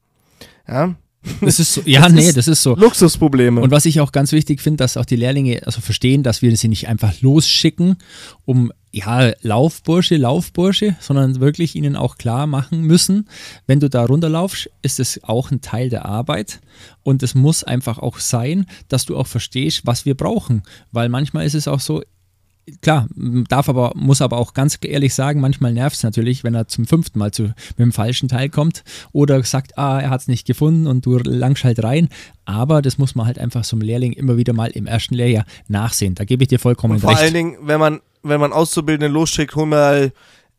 [0.68, 0.94] Ja,
[1.40, 2.74] Das ist so, ja, Das nee, ist das ist so.
[2.74, 3.60] Luxusprobleme.
[3.60, 6.56] Und was ich auch ganz wichtig finde, dass auch die Lehrlinge also verstehen, dass wir
[6.56, 7.96] sie nicht einfach losschicken,
[8.44, 13.28] um ja, Laufbursche, Laufbursche, sondern wirklich ihnen auch klar machen müssen,
[13.66, 16.60] wenn du da runterlaufst, ist es auch ein Teil der Arbeit
[17.02, 21.44] und es muss einfach auch sein, dass du auch verstehst, was wir brauchen, weil manchmal
[21.44, 22.02] ist es auch so,
[22.82, 23.06] klar,
[23.48, 26.86] darf aber, muss aber auch ganz ehrlich sagen, manchmal nervt es natürlich, wenn er zum
[26.86, 30.46] fünften Mal zu, mit dem falschen Teil kommt oder sagt, ah, er hat es nicht
[30.46, 32.08] gefunden und du langst halt rein.
[32.44, 35.44] Aber das muss man halt einfach so einem Lehrling immer wieder mal im ersten Lehrjahr
[35.68, 36.14] nachsehen.
[36.14, 37.20] Da gebe ich dir vollkommen Und vor recht.
[37.22, 40.12] allen Dingen, wenn man, wenn man Auszubildenden losschickt, hol mal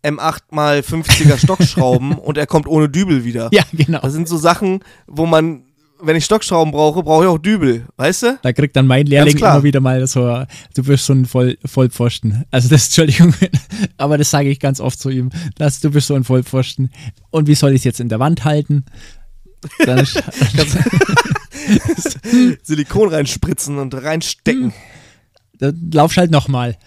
[0.03, 3.49] M8 mal 50er Stockschrauben und er kommt ohne Dübel wieder.
[3.51, 3.99] ja, genau.
[3.99, 5.64] Das sind so Sachen, wo man,
[6.01, 8.39] wenn ich Stockschrauben brauche, brauche ich auch Dübel, weißt du?
[8.41, 12.43] Da kriegt dann mein Lehrling immer wieder mal so, du bist so ein Voll, Vollpfosten.
[12.51, 13.33] Also das, Entschuldigung,
[13.97, 16.91] aber das sage ich ganz oft zu ihm, dass du bist so ein Vollpfosten.
[17.31, 18.85] Und wie soll ich es jetzt in der Wand halten?
[19.85, 20.05] Dann
[22.63, 24.73] Silikon reinspritzen und reinstecken.
[25.59, 26.77] dann laufst halt nochmal.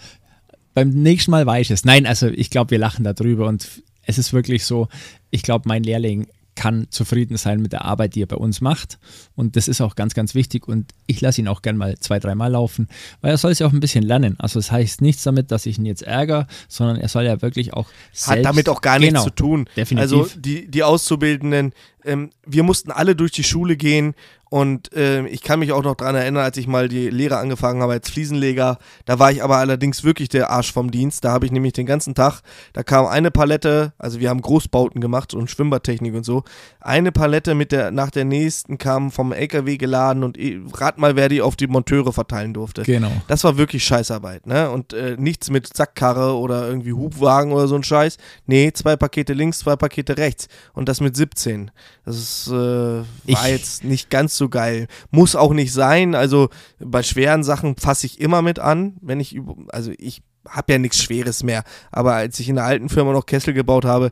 [0.73, 1.83] Beim nächsten Mal weiß ich es.
[1.83, 3.67] Nein, also ich glaube, wir lachen darüber und
[4.03, 4.87] es ist wirklich so,
[5.29, 6.27] ich glaube, mein Lehrling
[6.59, 8.99] kann zufrieden sein mit der Arbeit, die er bei uns macht.
[9.33, 10.67] Und das ist auch ganz, ganz wichtig.
[10.67, 12.89] Und ich lasse ihn auch gern mal zwei, dreimal laufen,
[13.21, 14.35] weil er soll es ja auch ein bisschen lernen.
[14.39, 17.71] Also das heißt nichts damit, dass ich ihn jetzt ärgere, sondern er soll ja wirklich
[17.73, 19.69] auch Hat selbst, damit auch gar nichts genau, zu tun.
[19.77, 20.01] Definitiv.
[20.01, 21.71] Also die, die Auszubildenden,
[22.03, 24.13] ähm, wir mussten alle durch die Schule gehen
[24.49, 27.81] und ähm, ich kann mich auch noch daran erinnern, als ich mal die Lehre angefangen
[27.83, 28.79] habe als Fliesenleger.
[29.05, 31.23] Da war ich aber allerdings wirklich der Arsch vom Dienst.
[31.23, 32.41] Da habe ich nämlich den ganzen Tag,
[32.73, 36.43] da kam eine Palette, also wir haben Großbauten gemacht und Schwimmbadtechnik und so.
[36.81, 41.15] Eine Palette mit der, nach der nächsten kam vom LKW geladen und eh, rat mal,
[41.15, 42.81] wer die auf die Monteure verteilen durfte.
[42.83, 43.11] Genau.
[43.27, 44.71] Das war wirklich Scheißarbeit, ne?
[44.71, 48.17] Und äh, nichts mit Sackkarre oder irgendwie Hubwagen oder so ein Scheiß.
[48.47, 50.47] Nee, zwei Pakete links, zwei Pakete rechts.
[50.73, 51.69] Und das mit 17.
[52.05, 54.87] Das ist, äh, war Ich- jetzt nicht ganz so geil.
[55.11, 56.15] Muss auch nicht sein.
[56.15, 56.49] Also
[56.79, 61.03] bei schweren Sachen fasse ich immer mit an, wenn ich also ich habe ja nichts
[61.03, 61.63] Schweres mehr.
[61.91, 64.11] Aber als ich in der alten Firma noch Kessel gebaut habe,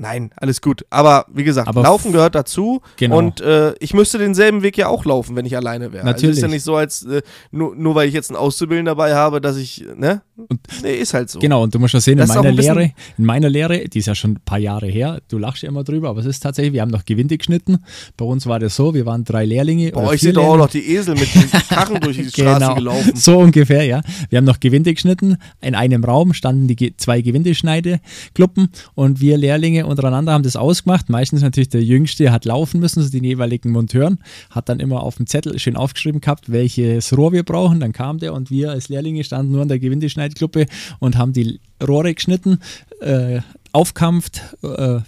[0.00, 0.86] Nein, alles gut.
[0.88, 2.80] Aber wie gesagt, Aber Laufen gehört dazu.
[2.96, 3.18] Genau.
[3.18, 6.04] Und äh, ich müsste denselben Weg ja auch laufen, wenn ich alleine wäre.
[6.04, 6.36] Also Natürlich.
[6.36, 9.42] ist ja nicht so, als äh, nur, nur weil ich jetzt einen Auszubildenden dabei habe,
[9.42, 10.22] dass ich, ne?
[10.36, 11.38] Und- nee, ist halt so.
[11.38, 14.06] Genau, und du musst ja sehen, in Das meiner Lehre, in meiner Lehre, die ist
[14.06, 16.72] ja schon ein paar Jahre her, du lachst ja immer drüber, aber es ist tatsächlich,
[16.72, 17.84] wir haben noch Gewinde geschnitten.
[18.16, 19.94] Bei uns war das so, wir waren drei Lehrlinge.
[19.94, 23.12] Euch vier sind doch auch noch die Esel mit den Karren durch die Genau, gelaufen.
[23.16, 24.00] so ungefähr, ja.
[24.30, 25.36] Wir haben noch Gewinde geschnitten.
[25.60, 31.08] In einem Raum standen die zwei Gewindeschneidekluppen und wir Lehrlinge untereinander haben das ausgemacht.
[31.08, 34.18] Meistens natürlich der Jüngste hat laufen müssen, also den jeweiligen Monteuren,
[34.50, 37.80] hat dann immer auf dem Zettel schön aufgeschrieben gehabt, welches Rohr wir brauchen.
[37.80, 40.66] Dann kam der und wir als Lehrlinge standen nur an der Gewindeschneidgruppe
[40.98, 42.58] und haben die Rohre geschnitten,
[43.00, 43.40] äh,
[43.72, 45.00] aufkampft, äh,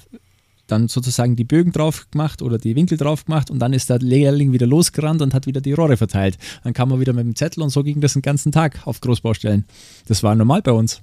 [0.67, 3.99] dann sozusagen die Bögen drauf gemacht oder die Winkel drauf gemacht und dann ist der
[3.99, 6.39] Lehrling wieder losgerannt und hat wieder die Rohre verteilt.
[6.65, 9.01] Dann kam er wieder mit dem Zettel und so ging das den ganzen Tag auf
[9.01, 9.67] Großbaustellen.
[10.07, 11.03] Das war normal bei uns.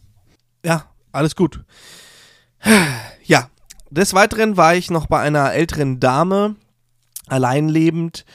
[0.66, 1.62] Ja, alles gut.
[3.26, 3.50] Ja,
[3.90, 6.56] des Weiteren war ich noch bei einer älteren Dame,
[7.28, 8.26] alleinlebend,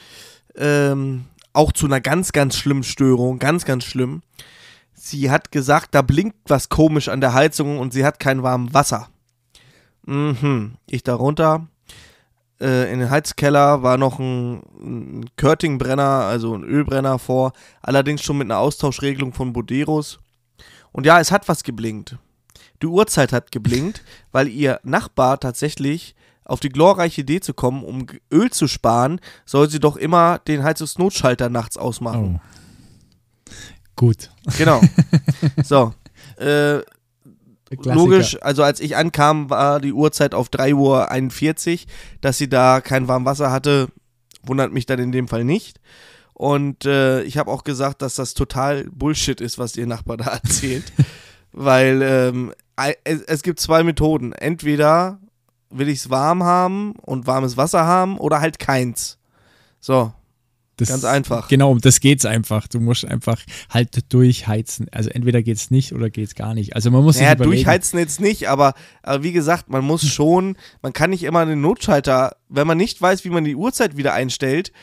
[0.55, 4.21] ähm, auch zu einer ganz, ganz schlimmen Störung, ganz, ganz schlimm.
[4.93, 8.73] Sie hat gesagt, da blinkt was komisch an der Heizung und sie hat kein warmes
[8.73, 9.09] Wasser.
[10.05, 10.75] Mhm.
[10.87, 11.67] Ich darunter.
[12.59, 18.37] Äh, in den Heizkeller war noch ein, ein Körtingbrenner, also ein Ölbrenner vor, allerdings schon
[18.37, 20.19] mit einer Austauschregelung von Boderos.
[20.91, 22.17] Und ja, es hat was geblinkt.
[22.85, 28.05] Die Uhrzeit hat geblinkt, weil ihr Nachbar tatsächlich auf die glorreiche Idee zu kommen, um
[28.31, 32.39] Öl zu sparen, soll sie doch immer den Heizungsnotschalter nachts ausmachen.
[32.39, 33.51] Oh.
[33.95, 34.29] Gut.
[34.55, 34.81] Genau.
[35.63, 35.95] so.
[36.37, 36.81] Äh,
[37.71, 41.91] logisch, also als ich ankam, war die Uhrzeit auf 3.41 Uhr.
[42.21, 43.87] Dass sie da kein warmes Wasser hatte,
[44.43, 45.79] wundert mich dann in dem Fall nicht.
[46.35, 50.25] Und äh, ich habe auch gesagt, dass das total Bullshit ist, was ihr Nachbar da
[50.43, 50.93] erzählt.
[51.57, 52.53] Weil ähm,
[53.05, 54.33] es, gibt zwei Methoden.
[54.33, 55.19] Entweder
[55.69, 59.17] will ich es warm haben und warmes Wasser haben oder halt keins.
[59.79, 60.11] So,
[60.75, 61.47] das, Ganz einfach.
[61.47, 62.67] Genau, um das geht's einfach.
[62.67, 64.87] Du musst einfach halt durchheizen.
[64.91, 66.75] Also entweder geht's nicht oder geht's gar nicht.
[66.75, 70.91] Also man muss ja durchheizen jetzt nicht, aber, aber, wie gesagt, man muss schon, man
[70.91, 74.73] kann nicht immer den Notschalter, wenn man nicht weiß, wie man die Uhrzeit wieder einstellt,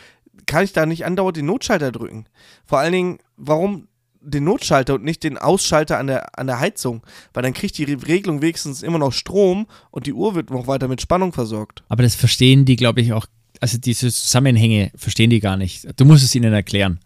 [0.47, 2.25] kann ich da nicht andauernd den Notschalter drücken.
[2.65, 3.89] Vor allen Dingen, warum
[4.25, 7.03] den Notschalter und nicht den Ausschalter an der, an der Heizung,
[7.35, 10.89] weil dann kriegt die Regelung wenigstens immer noch Strom und die Uhr wird noch weiter
[10.89, 11.83] mit Spannung versorgt.
[11.89, 13.27] Aber das verstehen die, glaube ich, auch
[13.63, 15.87] also diese Zusammenhänge verstehen die gar nicht.
[15.99, 16.99] Du musst es ihnen erklären.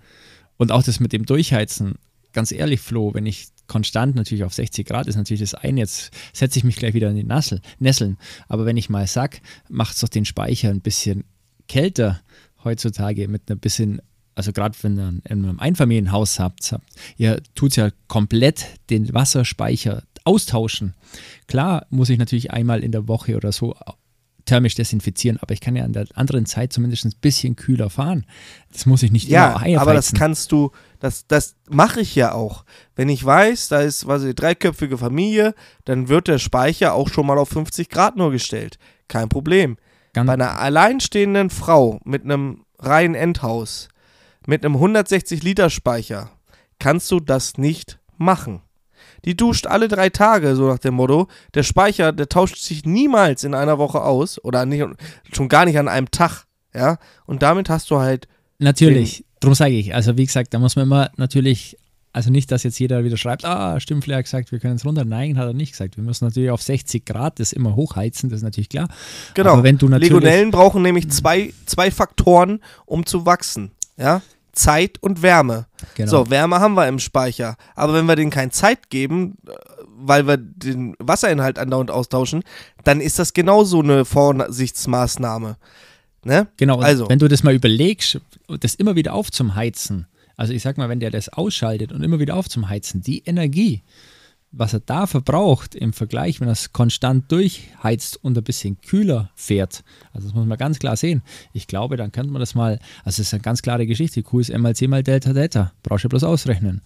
[0.56, 1.96] Und auch das mit dem Durchheizen,
[2.32, 6.12] ganz ehrlich, Flo, wenn ich konstant natürlich auf 60 Grad ist natürlich das eine, jetzt
[6.32, 8.16] setze ich mich gleich wieder in die Nassel, Nesseln.
[8.48, 11.24] Aber wenn ich mal sag, macht es doch den Speicher ein bisschen
[11.68, 12.22] kälter
[12.64, 14.00] heutzutage mit einer bisschen,
[14.36, 20.02] also gerade wenn ihr in einem Einfamilienhaus habt, habt ihr tut ja komplett den Wasserspeicher
[20.24, 20.94] austauschen.
[21.48, 23.74] Klar muss ich natürlich einmal in der Woche oder so
[24.44, 28.26] thermisch desinfizieren, aber ich kann ja an der anderen Zeit zumindest ein bisschen kühler fahren.
[28.72, 30.70] Das muss ich nicht ja, immer aber das kannst du,
[31.00, 32.64] das, das mache ich ja auch.
[32.94, 37.26] Wenn ich weiß, da ist quasi eine dreiköpfige Familie, dann wird der Speicher auch schon
[37.26, 38.78] mal auf 50 Grad nur gestellt.
[39.08, 39.78] Kein Problem.
[40.12, 43.88] Ganz Bei einer alleinstehenden Frau mit einem reinen Endhaus,
[44.46, 46.30] mit einem 160 Liter Speicher,
[46.78, 48.62] kannst du das nicht machen.
[49.24, 51.28] Die duscht alle drei Tage, so nach dem Motto.
[51.54, 54.84] Der Speicher, der tauscht sich niemals in einer Woche aus oder nicht,
[55.32, 56.44] schon gar nicht an einem Tag.
[56.74, 58.28] Ja, und damit hast du halt.
[58.58, 59.94] Natürlich, darum sage ich.
[59.94, 61.76] Also, wie gesagt, da muss man immer natürlich
[62.16, 65.04] also nicht, dass jetzt jeder wieder schreibt, ah, Stimmflair hat gesagt, wir können es runter.
[65.04, 65.98] Nein, hat er nicht gesagt.
[65.98, 68.88] Wir müssen natürlich auf 60 Grad das immer hochheizen, das ist natürlich klar.
[69.34, 69.52] Genau.
[69.52, 73.72] Aber wenn du natürlich Legionellen brauchen nämlich zwei, zwei Faktoren, um zu wachsen.
[73.98, 74.22] Ja?
[74.56, 75.66] Zeit und Wärme.
[75.94, 76.10] Genau.
[76.10, 77.56] So, Wärme haben wir im Speicher.
[77.74, 79.52] Aber wenn wir denen keine Zeit geben, äh,
[79.98, 82.42] weil wir den Wasserinhalt andauernd austauschen,
[82.82, 85.56] dann ist das genauso eine Vorsichtsmaßnahme.
[86.24, 86.48] Ne?
[86.56, 87.08] Genau, also.
[87.08, 91.10] wenn du das mal überlegst, das immer wieder aufzuheizen, also ich sag mal, wenn der
[91.10, 93.82] das ausschaltet und immer wieder aufzuheizen, die Energie,
[94.58, 99.30] was er da verbraucht im Vergleich, wenn er es konstant durchheizt und ein bisschen kühler
[99.34, 99.84] fährt.
[100.12, 101.22] Also das muss man ganz klar sehen.
[101.52, 104.40] Ich glaube, dann könnte man das mal, also es ist eine ganz klare Geschichte, Q
[104.40, 105.72] ist M mal C mal Delta Delta.
[105.82, 106.80] Brauchst du bloß ausrechnen.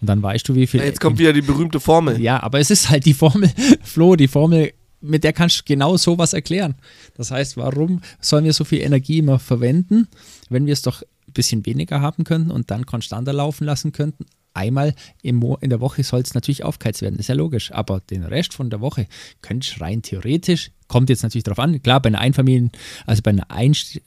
[0.00, 0.80] Und dann weißt du, wie viel.
[0.80, 2.20] Jetzt kommt wieder die berühmte Formel.
[2.20, 3.50] Ja, aber es ist halt die Formel,
[3.82, 6.76] Flo, die Formel, mit der kannst du genau sowas erklären.
[7.16, 10.06] Das heißt, warum sollen wir so viel Energie immer verwenden,
[10.48, 14.26] wenn wir es doch ein bisschen weniger haben könnten und dann konstanter laufen lassen könnten,
[14.56, 17.72] einmal in der Woche soll es natürlich aufgeheizt werden, ist ja logisch.
[17.72, 19.06] Aber den Rest von der Woche
[19.42, 22.70] könntest rein theoretisch, kommt jetzt natürlich darauf an, klar, bei einer Einfamilien,
[23.06, 24.00] also bei einer Einst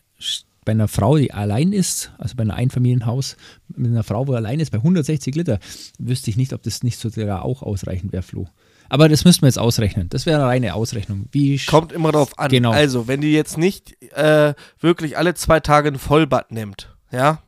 [0.65, 3.37] bei einer Frau, die allein ist, also bei einem Einfamilienhaus
[3.69, 5.57] mit einer Frau, wo allein ist, bei 160 Liter,
[5.97, 8.47] wüsste ich nicht, ob das nicht sogar auch ausreichend wäre, Flo.
[8.87, 10.09] Aber das müssen wir jetzt ausrechnen.
[10.09, 11.27] Das wäre eine reine Ausrechnung.
[11.31, 12.49] Wie Kommt immer darauf an.
[12.51, 12.71] Genau.
[12.71, 17.41] Also, wenn die jetzt nicht äh, wirklich alle zwei Tage ein Vollbad nimmt, ja,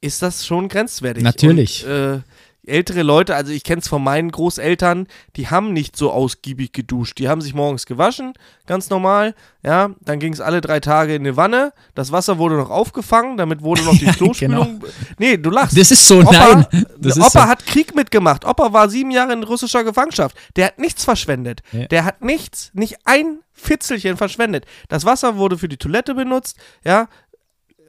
[0.00, 1.22] ist das schon grenzwertig.
[1.22, 1.84] Natürlich.
[1.84, 2.20] Und, äh,
[2.68, 5.06] ältere Leute, also ich kenne es von meinen Großeltern,
[5.36, 7.18] die haben nicht so ausgiebig geduscht.
[7.18, 8.34] Die haben sich morgens gewaschen,
[8.66, 9.34] ganz normal,
[9.64, 13.36] ja, dann ging es alle drei Tage in eine Wanne, das Wasser wurde noch aufgefangen,
[13.36, 14.80] damit wurde noch die Klospülung.
[14.80, 14.92] genau.
[15.18, 15.76] Nee, du lachst.
[15.76, 16.86] Das ist so, Opa, nein.
[16.98, 17.40] Das Opa so.
[17.40, 18.44] hat Krieg mitgemacht.
[18.44, 20.36] Opa war sieben Jahre in russischer Gefangenschaft.
[20.56, 21.62] Der hat nichts verschwendet.
[21.72, 21.86] Ja.
[21.86, 24.66] Der hat nichts, nicht ein Fitzelchen verschwendet.
[24.88, 27.08] Das Wasser wurde für die Toilette benutzt, ja,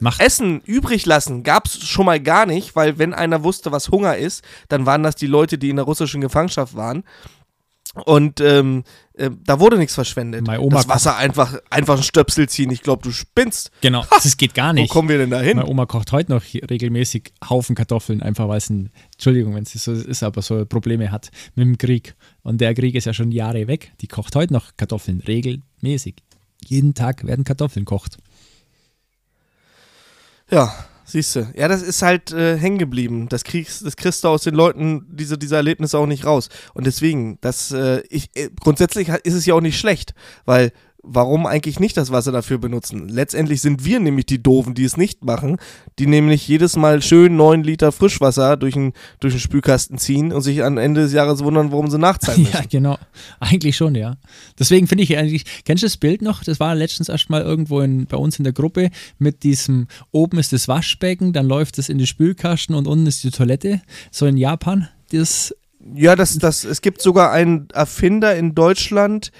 [0.00, 0.20] Macht.
[0.20, 4.16] Essen übrig lassen gab es schon mal gar nicht, weil wenn einer wusste, was Hunger
[4.16, 7.04] ist, dann waren das die Leute, die in der russischen Gefangenschaft waren.
[8.04, 8.84] Und ähm,
[9.14, 10.46] äh, da wurde nichts verschwendet.
[10.46, 12.70] das Wasser einfach, einfach ein Stöpsel ziehen.
[12.70, 13.72] Ich glaube, du spinnst.
[13.80, 14.90] Genau, ha, das geht gar nicht.
[14.90, 15.56] Wo kommen wir denn da hin?
[15.56, 19.72] Meine Oma kocht heute noch regelmäßig Haufen Kartoffeln, einfach weil es ein, Entschuldigung, wenn es
[19.72, 22.14] so ist, aber so Probleme hat mit dem Krieg.
[22.42, 23.92] Und der Krieg ist ja schon Jahre weg.
[24.00, 26.16] Die kocht heute noch Kartoffeln, regelmäßig.
[26.64, 28.18] Jeden Tag werden Kartoffeln kocht.
[30.50, 31.52] Ja, siehst du.
[31.54, 33.28] Ja, das ist halt äh, hängen geblieben.
[33.28, 36.48] Das, kriegst, das kriegst du aus den Leuten, diese, diese Erlebnisse auch nicht raus.
[36.74, 41.46] Und deswegen, das, äh, ich, äh, grundsätzlich ist es ja auch nicht schlecht, weil warum
[41.46, 43.08] eigentlich nicht das Wasser dafür benutzen?
[43.08, 45.56] Letztendlich sind wir nämlich die Doofen, die es nicht machen,
[45.98, 50.42] die nämlich jedes Mal schön 9 Liter Frischwasser durch den, durch den Spülkasten ziehen und
[50.42, 52.54] sich am Ende des Jahres wundern, warum sie nachzahlen müssen.
[52.54, 52.98] Ja, genau.
[53.38, 54.16] Eigentlich schon, ja.
[54.58, 56.44] Deswegen finde ich eigentlich, kennst du das Bild noch?
[56.44, 60.38] Das war letztens erst mal irgendwo in, bei uns in der Gruppe mit diesem, oben
[60.38, 63.80] ist das Waschbecken, dann läuft es in den Spülkasten und unten ist die Toilette.
[64.10, 64.88] So in Japan.
[65.12, 65.54] Das
[65.94, 69.32] ja, das, das, es gibt sogar einen Erfinder in Deutschland,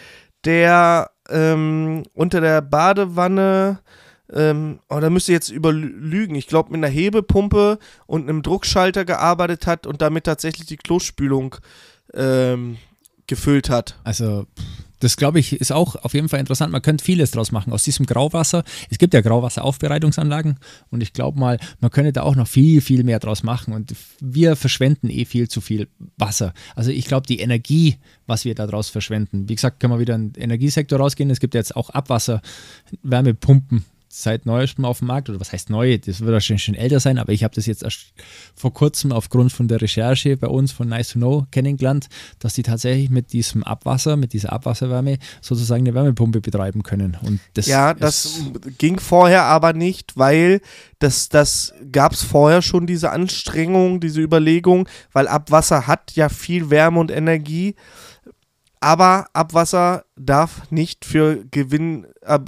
[0.44, 3.80] der ähm, unter der Badewanne,
[4.32, 9.66] ähm, oh, da müsste jetzt überlügen, ich glaube mit einer Hebepumpe und einem Druckschalter gearbeitet
[9.66, 11.56] hat und damit tatsächlich die Klospülung
[12.14, 12.76] ähm,
[13.26, 13.98] gefüllt hat.
[14.04, 14.46] Also
[15.00, 16.72] das glaube ich ist auch auf jeden Fall interessant.
[16.72, 18.64] Man könnte vieles draus machen aus diesem Grauwasser.
[18.90, 20.58] Es gibt ja Grauwasseraufbereitungsanlagen
[20.90, 23.74] und ich glaube mal, man könnte da auch noch viel, viel mehr draus machen.
[23.74, 26.52] Und wir verschwenden eh viel zu viel Wasser.
[26.76, 30.32] Also ich glaube, die Energie, was wir daraus verschwenden, wie gesagt, können wir wieder in
[30.32, 31.30] den Energiesektor rausgehen.
[31.30, 36.20] Es gibt jetzt auch Abwasserwärmepumpen seit neuestem auf dem Markt, oder was heißt neu, das
[36.20, 38.12] wird wahrscheinlich schon älter sein, aber ich habe das jetzt erst
[38.56, 42.08] vor kurzem aufgrund von der Recherche bei uns von Nice to Know kennengelernt,
[42.40, 47.16] dass die tatsächlich mit diesem Abwasser, mit dieser Abwasserwärme sozusagen eine Wärmepumpe betreiben können.
[47.22, 48.40] Und das ja, das
[48.78, 50.60] ging vorher aber nicht, weil
[50.98, 56.68] das, das gab es vorher schon, diese Anstrengung, diese Überlegung, weil Abwasser hat ja viel
[56.70, 57.76] Wärme und Energie
[58.80, 62.38] aber Abwasser darf nicht für Gewinn, äh,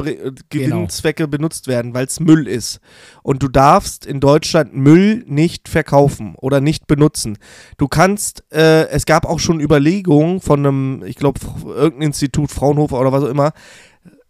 [0.49, 1.31] Gewinnzwecke genau.
[1.31, 2.81] benutzt werden, weil es Müll ist.
[3.23, 7.37] Und du darfst in Deutschland Müll nicht verkaufen oder nicht benutzen.
[7.77, 12.99] Du kannst, äh, es gab auch schon Überlegungen von einem, ich glaube, irgendein Institut, Fraunhofer
[12.99, 13.53] oder was auch immer,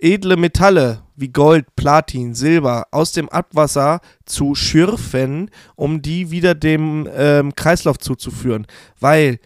[0.01, 7.09] edle Metalle wie Gold, Platin, Silber aus dem Abwasser zu schürfen, um die wieder dem
[7.15, 8.67] ähm, Kreislauf zuzuführen.
[8.99, 9.39] Weil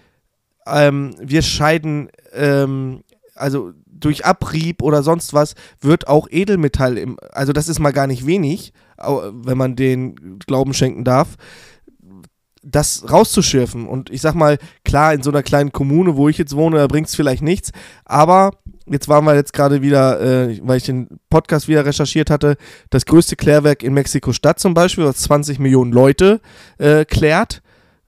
[0.66, 3.02] ähm, wir scheiden, ähm,
[3.34, 8.06] also durch Abrieb oder sonst was, wird auch Edelmetall, im, also das ist mal gar
[8.06, 11.36] nicht wenig, wenn man den Glauben schenken darf,
[12.62, 13.86] das rauszuschürfen.
[13.86, 16.86] Und ich sag mal, klar, in so einer kleinen Kommune, wo ich jetzt wohne, da
[16.88, 17.70] bringt es vielleicht nichts,
[18.04, 18.52] aber
[18.86, 22.56] jetzt waren wir jetzt gerade wieder, äh, weil ich den Podcast wieder recherchiert hatte,
[22.90, 26.40] das größte Klärwerk in Mexiko-Stadt zum Beispiel, was 20 Millionen Leute
[26.78, 27.62] äh, klärt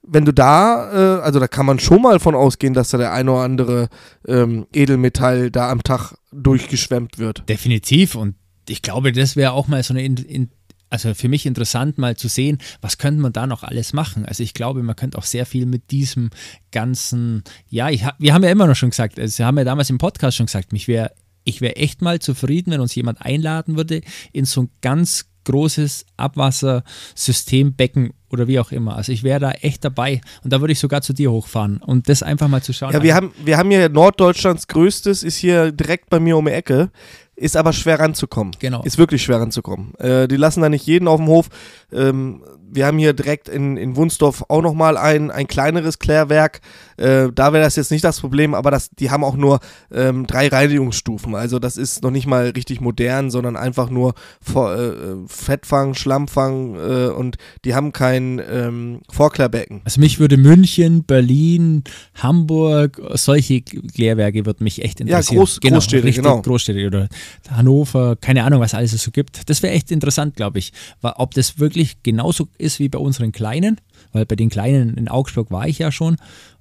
[0.09, 3.13] wenn du da, äh, also da kann man schon mal von ausgehen, dass da der
[3.13, 3.89] eine oder andere
[4.27, 7.49] ähm, Edelmetall da am Tag durchgeschwemmt wird.
[7.49, 8.15] Definitiv.
[8.15, 8.35] Und
[8.69, 10.51] ich glaube, das wäre auch mal so eine, in, in,
[10.91, 14.25] also für mich interessant mal zu sehen, was könnte man da noch alles machen.
[14.25, 16.31] Also ich glaube, man könnte auch sehr viel mit diesem
[16.73, 19.91] ganzen, ja, ich, wir haben ja immer noch schon gesagt, also wir haben ja damals
[19.91, 21.13] im Podcast schon gesagt, mich wäre
[21.45, 26.05] ich wäre echt mal zufrieden, wenn uns jemand einladen würde in so ein ganz großes
[26.19, 28.97] Abwassersystembecken oder wie auch immer.
[28.97, 32.09] Also ich wäre da echt dabei und da würde ich sogar zu dir hochfahren und
[32.09, 32.93] das einfach mal zu schauen.
[32.93, 36.53] Ja, wir haben, wir haben hier Norddeutschlands größtes, ist hier direkt bei mir um die
[36.53, 36.91] Ecke,
[37.39, 38.55] ist aber schwer ranzukommen.
[38.59, 38.83] Genau.
[38.83, 39.95] Ist wirklich schwer ranzukommen.
[39.97, 41.49] Äh, die lassen da nicht jeden auf dem Hof.
[41.93, 46.61] Ähm, wir haben hier direkt in, in Wunsdorf auch nochmal ein, ein kleineres Klärwerk.
[46.97, 49.61] Äh, da wäre das jetzt nicht das Problem, aber das, die haben auch nur
[49.93, 51.35] ähm, drei Reinigungsstufen.
[51.35, 54.93] Also das ist noch nicht mal richtig modern, sondern einfach nur vor, äh,
[55.27, 59.81] Fettfang, Schlammfang äh, und die haben kein ähm, Vorklärbecken.
[59.85, 61.85] Also mich würde München, Berlin,
[62.17, 65.37] Hamburg, solche Klärwerke würde mich echt interessieren.
[65.37, 66.43] Ja, Groß, genau, Großstädte, genau.
[66.43, 67.09] Großstädte oder
[67.51, 69.49] Hannover, keine Ahnung, was alles so gibt.
[69.49, 70.73] Das wäre echt interessant, glaube ich.
[71.03, 73.81] Ob das wirklich genauso ist wie bei unseren Kleinen,
[74.13, 76.17] weil bei den Kleinen in Augsburg war ich ja schon.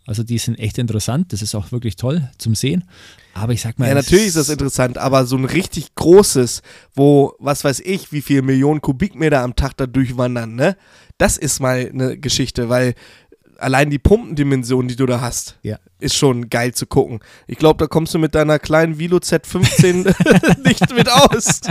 [0.06, 1.34] Also die sind echt interessant.
[1.34, 2.86] Das ist auch wirklich toll zum Sehen.
[3.34, 3.90] Aber ich sag mal.
[3.90, 6.62] Ja, natürlich ist das interessant, aber so ein richtig großes,
[6.96, 10.78] wo, was weiß ich, wie viele Millionen Kubikmeter am Tag da durchwandern, ne?
[11.18, 12.94] Das ist mal eine Geschichte, weil
[13.60, 15.78] allein die Pumpendimension, die du da hast, Ja.
[16.00, 17.20] ist schon geil zu gucken.
[17.48, 20.14] Ich glaube, da kommst du mit deiner kleinen Vilo Z15
[20.68, 21.62] nicht mit aus.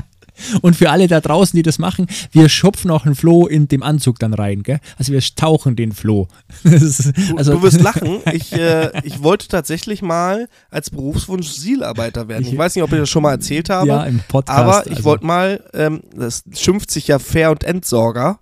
[0.61, 3.83] Und für alle da draußen, die das machen, wir schupfen auch einen Floh in dem
[3.83, 4.81] Anzug dann rein, gell?
[4.99, 6.29] Also wir tauchen den Floh.
[6.65, 8.19] Ist, Du, also, du wirst lachen.
[8.35, 12.43] Ich, äh, ich wollte tatsächlich mal als Berufswunsch Sielarbeiter werden.
[12.45, 13.89] Ich Ich- weiß nicht, ob ich das schon mal erzählt habe.
[13.89, 14.59] ja, im Podcast.
[14.59, 18.39] aber ich also, wollte mal, ähm, das schimpft sich ja Fair- und Entsorger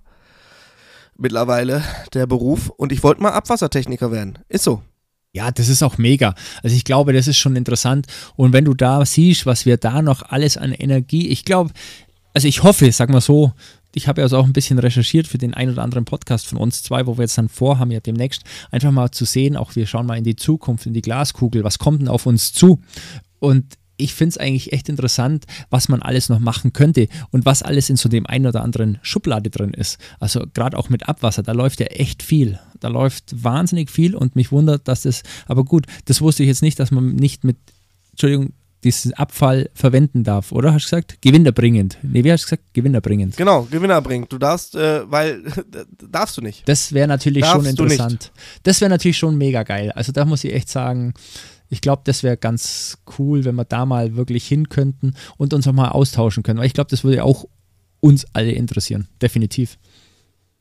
[1.17, 2.71] mittlerweile, der Beruf.
[2.71, 4.39] Und ich wollte mal Abwassertechniker werden.
[4.49, 4.83] Ist so.
[5.33, 6.35] Ja, das ist auch mega.
[6.63, 8.07] Also ich glaube, das ist schon interessant.
[8.37, 11.73] Und wenn du da siehst, was wir da noch alles an Energie, ich glaube,
[12.33, 13.53] also ich hoffe, sag mal so,
[13.95, 16.59] ich habe ja also auch ein bisschen recherchiert für den ein oder anderen Podcast von
[16.59, 19.87] uns zwei, wo wir jetzt dann vorhaben, ja demnächst einfach mal zu sehen, auch wir
[19.87, 22.81] schauen mal in die Zukunft, in die Glaskugel, was kommt denn auf uns zu?
[23.39, 27.63] Und ich finde es eigentlich echt interessant, was man alles noch machen könnte und was
[27.63, 29.99] alles in so dem einen oder anderen Schublade drin ist.
[30.21, 32.59] Also gerade auch mit Abwasser, da läuft ja echt viel.
[32.81, 36.63] Da läuft wahnsinnig viel und mich wundert, dass das, aber gut, das wusste ich jetzt
[36.63, 37.57] nicht, dass man nicht mit,
[38.11, 38.53] Entschuldigung,
[38.85, 40.75] diesen Abfall verwenden darf, oder?
[40.75, 41.23] Hast du gesagt?
[41.23, 41.99] Gewinnerbringend.
[42.03, 42.75] Nee, wie hast du gesagt?
[42.75, 43.37] Gewinnerbringend.
[43.37, 44.31] Genau, Gewinner bringt.
[44.31, 45.43] Du darfst, äh, weil,
[46.11, 46.69] darfst du nicht.
[46.69, 48.31] Das wäre natürlich Darfst schon interessant.
[48.63, 49.91] Das wäre natürlich schon mega geil.
[49.93, 51.15] Also da muss ich echt sagen,
[51.75, 55.67] ich glaube, das wäre ganz cool, wenn wir da mal wirklich hin könnten und uns
[55.67, 56.61] auch mal austauschen können.
[56.61, 57.47] Weil ich glaube, das würde auch
[57.99, 59.09] uns alle interessieren.
[59.21, 59.77] Definitiv.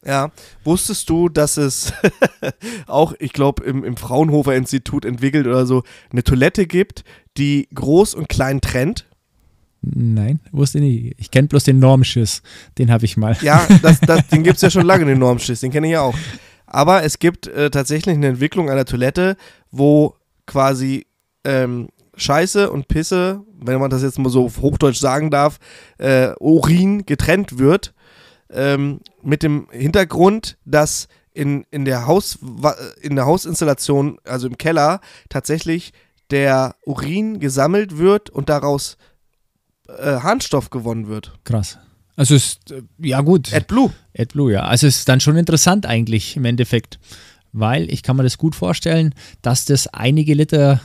[0.04, 0.32] Ja,
[0.64, 1.94] wusstest du, dass es
[2.88, 7.04] auch, ich glaube, im, im Fraunhofer Institut entwickelt oder so, eine Toilette gibt,
[7.38, 9.06] die groß und klein trennt?
[9.82, 11.16] Nein, wusste ich nicht.
[11.20, 12.42] Ich kenne bloß den Normschiss.
[12.80, 13.38] Den habe ich mal.
[13.42, 16.02] Ja, das, das, den gibt es ja schon lange, den Normschiss, den kenne ich ja
[16.02, 16.16] auch.
[16.66, 19.38] Aber es gibt äh, tatsächlich eine Entwicklung einer Toilette,
[19.70, 20.16] wo
[20.46, 21.06] quasi
[21.44, 25.60] ähm, Scheiße und Pisse, wenn man das jetzt mal so auf Hochdeutsch sagen darf,
[25.98, 27.94] äh, Urin getrennt wird.
[28.50, 32.38] Ähm, mit dem Hintergrund, dass in, in, der Haus,
[33.02, 35.92] in der Hausinstallation, also im Keller, tatsächlich
[36.30, 38.98] der Urin gesammelt wird und daraus
[39.88, 41.34] äh, Harnstoff gewonnen wird.
[41.44, 41.80] Krass.
[42.16, 43.54] Also ist, äh, ja gut.
[43.54, 43.92] AdBlue.
[44.18, 44.64] AdBlue, ja.
[44.64, 47.00] Also es ist dann schon interessant eigentlich im Endeffekt,
[47.54, 50.82] weil ich kann mir das gut vorstellen, dass das einige Liter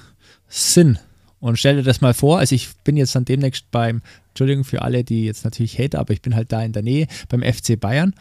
[0.48, 1.00] sind.
[1.40, 4.82] Und stell dir das mal vor, also ich bin jetzt dann demnächst beim, Entschuldigung für
[4.82, 7.78] alle, die jetzt natürlich hate, aber ich bin halt da in der Nähe beim FC
[7.78, 8.14] Bayern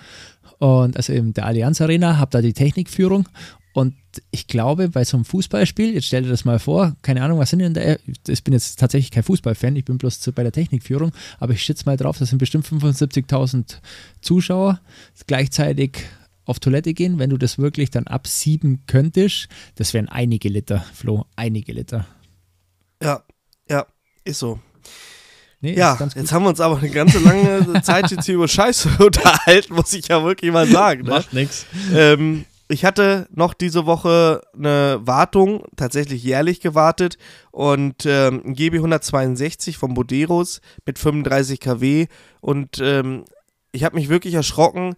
[0.60, 3.28] und also in der Allianz Arena, habe da die Technikführung
[3.74, 3.94] und
[4.32, 7.52] ich glaube, bei so einem Fußballspiel, jetzt stell dir das mal vor, keine Ahnung, was
[7.52, 7.96] sind denn da,
[8.28, 11.62] ich bin jetzt tatsächlich kein Fußballfan, ich bin bloß zu- bei der Technikführung, aber ich
[11.64, 13.78] schätze mal drauf, das sind bestimmt 75.000
[14.22, 14.80] Zuschauer
[15.28, 16.06] gleichzeitig
[16.48, 21.26] auf Toilette gehen, wenn du das wirklich dann absieben könntest, das wären einige Liter, Flo,
[21.36, 22.08] einige Liter.
[23.04, 23.24] Ja,
[23.70, 23.86] ja,
[24.24, 24.60] ist so.
[25.60, 28.90] Nee, Ja, jetzt haben wir uns aber eine ganze lange Zeit jetzt hier über Scheiße
[29.04, 31.04] unterhalten, muss ich ja wirklich mal sagen.
[31.04, 31.10] Ne?
[31.10, 31.66] Macht nix.
[31.94, 37.18] Ähm, ich hatte noch diese Woche eine Wartung, tatsächlich jährlich gewartet
[37.52, 42.08] und ähm, ein GB 162 von Boderos mit 35 kW
[42.40, 43.26] und ähm,
[43.72, 44.96] ich habe mich wirklich erschrocken,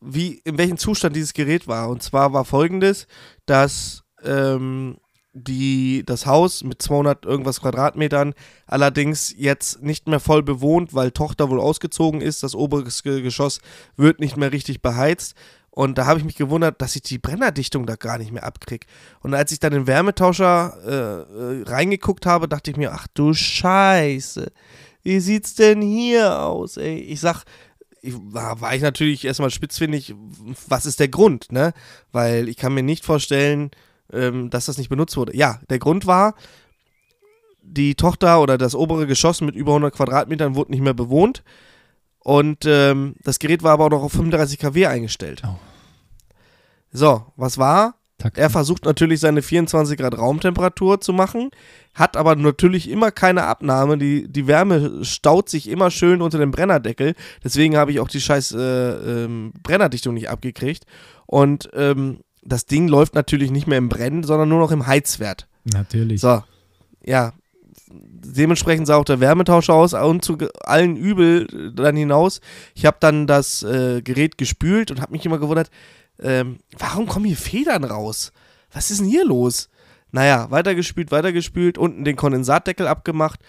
[0.00, 1.88] wie in welchem Zustand dieses Gerät war.
[1.88, 3.06] Und zwar war folgendes,
[3.46, 4.98] dass ähm,
[5.32, 8.34] die, das Haus mit 200 irgendwas Quadratmetern
[8.66, 12.42] allerdings jetzt nicht mehr voll bewohnt, weil Tochter wohl ausgezogen ist.
[12.42, 13.60] Das obere Ge- Geschoss
[13.96, 15.34] wird nicht mehr richtig beheizt.
[15.70, 18.86] Und da habe ich mich gewundert, dass ich die Brennerdichtung da gar nicht mehr abkriege.
[19.20, 23.34] Und als ich dann den Wärmetauscher äh, äh, reingeguckt habe, dachte ich mir, ach du
[23.34, 24.50] Scheiße,
[25.02, 26.96] wie sieht's denn hier aus, ey?
[26.98, 27.44] Ich sag,
[28.06, 30.14] ich, war ich natürlich erstmal spitzfindig,
[30.68, 31.72] was ist der Grund, ne?
[32.12, 33.70] Weil ich kann mir nicht vorstellen,
[34.12, 35.36] ähm, dass das nicht benutzt wurde.
[35.36, 36.34] Ja, der Grund war,
[37.62, 41.42] die Tochter oder das obere Geschoss mit über 100 Quadratmetern wurde nicht mehr bewohnt.
[42.20, 45.42] Und ähm, das Gerät war aber auch noch auf 35 kW eingestellt.
[45.44, 45.56] Oh.
[46.92, 47.94] So, was war?
[48.18, 48.38] Takt.
[48.38, 51.50] Er versucht natürlich seine 24 Grad Raumtemperatur zu machen,
[51.92, 53.98] hat aber natürlich immer keine Abnahme.
[53.98, 57.14] Die, die Wärme staut sich immer schön unter dem Brennerdeckel.
[57.44, 60.86] Deswegen habe ich auch die scheiß äh, ähm, Brennerdichtung nicht abgekriegt.
[61.26, 65.46] Und ähm, das Ding läuft natürlich nicht mehr im Brennen, sondern nur noch im Heizwert.
[65.64, 66.20] Natürlich.
[66.20, 66.42] So,
[67.04, 67.32] ja.
[67.88, 72.40] Dementsprechend sah auch der Wärmetauscher aus und zu allen Übel dann hinaus.
[72.74, 75.70] Ich habe dann das äh, Gerät gespült und habe mich immer gewundert,
[76.22, 78.32] ähm, warum kommen hier Federn raus?
[78.72, 79.68] Was ist denn hier los?
[80.12, 83.40] Naja, weitergespült, weitergespült, unten den Kondensatdeckel abgemacht.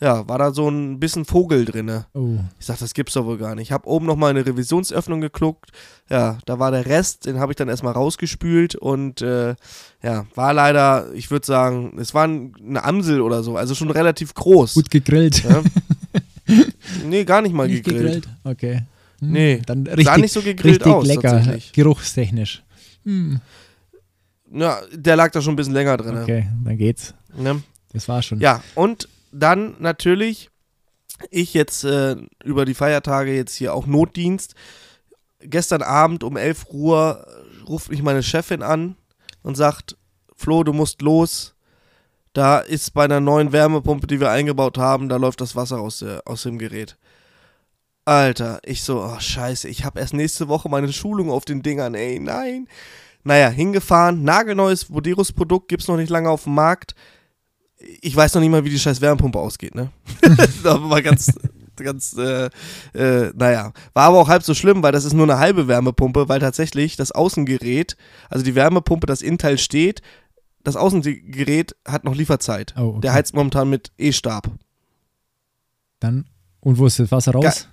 [0.00, 2.06] Ja, war da so ein bisschen Vogel drinne.
[2.12, 2.38] Oh.
[2.58, 3.68] Ich sag, das gibt's doch wohl gar nicht.
[3.68, 5.70] Ich habe oben nochmal eine Revisionsöffnung gekluckt.
[6.10, 9.54] Ja, da war der Rest, den habe ich dann erstmal rausgespült und äh,
[10.02, 13.90] ja, war leider, ich würde sagen, es war ein- eine Amsel oder so, also schon
[13.92, 14.74] relativ groß.
[14.74, 15.44] Gut gegrillt.
[15.44, 15.62] Ja.
[17.06, 18.28] nee, gar nicht mal Nicht gegrillt.
[18.44, 18.82] Okay.
[19.22, 22.64] Hm, Nee, dann Sah richtig, nicht so gegrillt aus, lecker, geruchstechnisch.
[23.04, 23.40] Hm.
[24.52, 26.18] Ja, der lag da schon ein bisschen länger drin.
[26.18, 27.14] Okay, dann geht's.
[27.34, 27.62] Ne?
[27.92, 28.40] Das war schon.
[28.40, 30.50] Ja, und dann natürlich,
[31.30, 34.54] ich jetzt äh, über die Feiertage jetzt hier auch Notdienst.
[35.40, 37.26] Gestern Abend um 11 Uhr
[37.68, 38.96] ruft mich meine Chefin an
[39.42, 39.96] und sagt,
[40.36, 41.54] Flo, du musst los.
[42.32, 45.98] Da ist bei einer neuen Wärmepumpe, die wir eingebaut haben, da läuft das Wasser aus,
[46.00, 46.96] der, aus dem Gerät.
[48.04, 51.94] Alter, ich so, oh scheiße, ich habe erst nächste Woche meine Schulung auf den Dingern,
[51.94, 52.66] ey, nein.
[53.24, 56.96] Naja, hingefahren, nagelneues Voderus-Produkt, gibt's noch nicht lange auf dem Markt.
[58.00, 59.90] Ich weiß noch nicht mal, wie die scheiß Wärmepumpe ausgeht, ne?
[60.20, 61.32] das war ganz,
[61.76, 62.50] ganz, äh,
[62.94, 63.72] äh, naja.
[63.94, 66.96] War aber auch halb so schlimm, weil das ist nur eine halbe Wärmepumpe, weil tatsächlich
[66.96, 67.96] das Außengerät,
[68.28, 70.02] also die Wärmepumpe, das Innenteil steht,
[70.64, 72.74] das Außengerät hat noch Lieferzeit.
[72.76, 73.00] Oh, okay.
[73.02, 74.50] Der heizt momentan mit E-Stab.
[76.00, 76.26] Dann,
[76.60, 77.68] und wo ist das Wasser raus?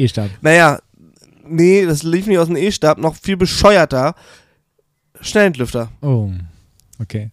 [0.00, 0.30] E-Stab.
[0.40, 0.80] Naja,
[1.46, 4.14] nee, das lief nicht aus dem E-Stab, noch viel bescheuerter.
[5.20, 5.90] Schnellentlüfter.
[6.00, 6.30] Oh,
[6.98, 7.30] okay.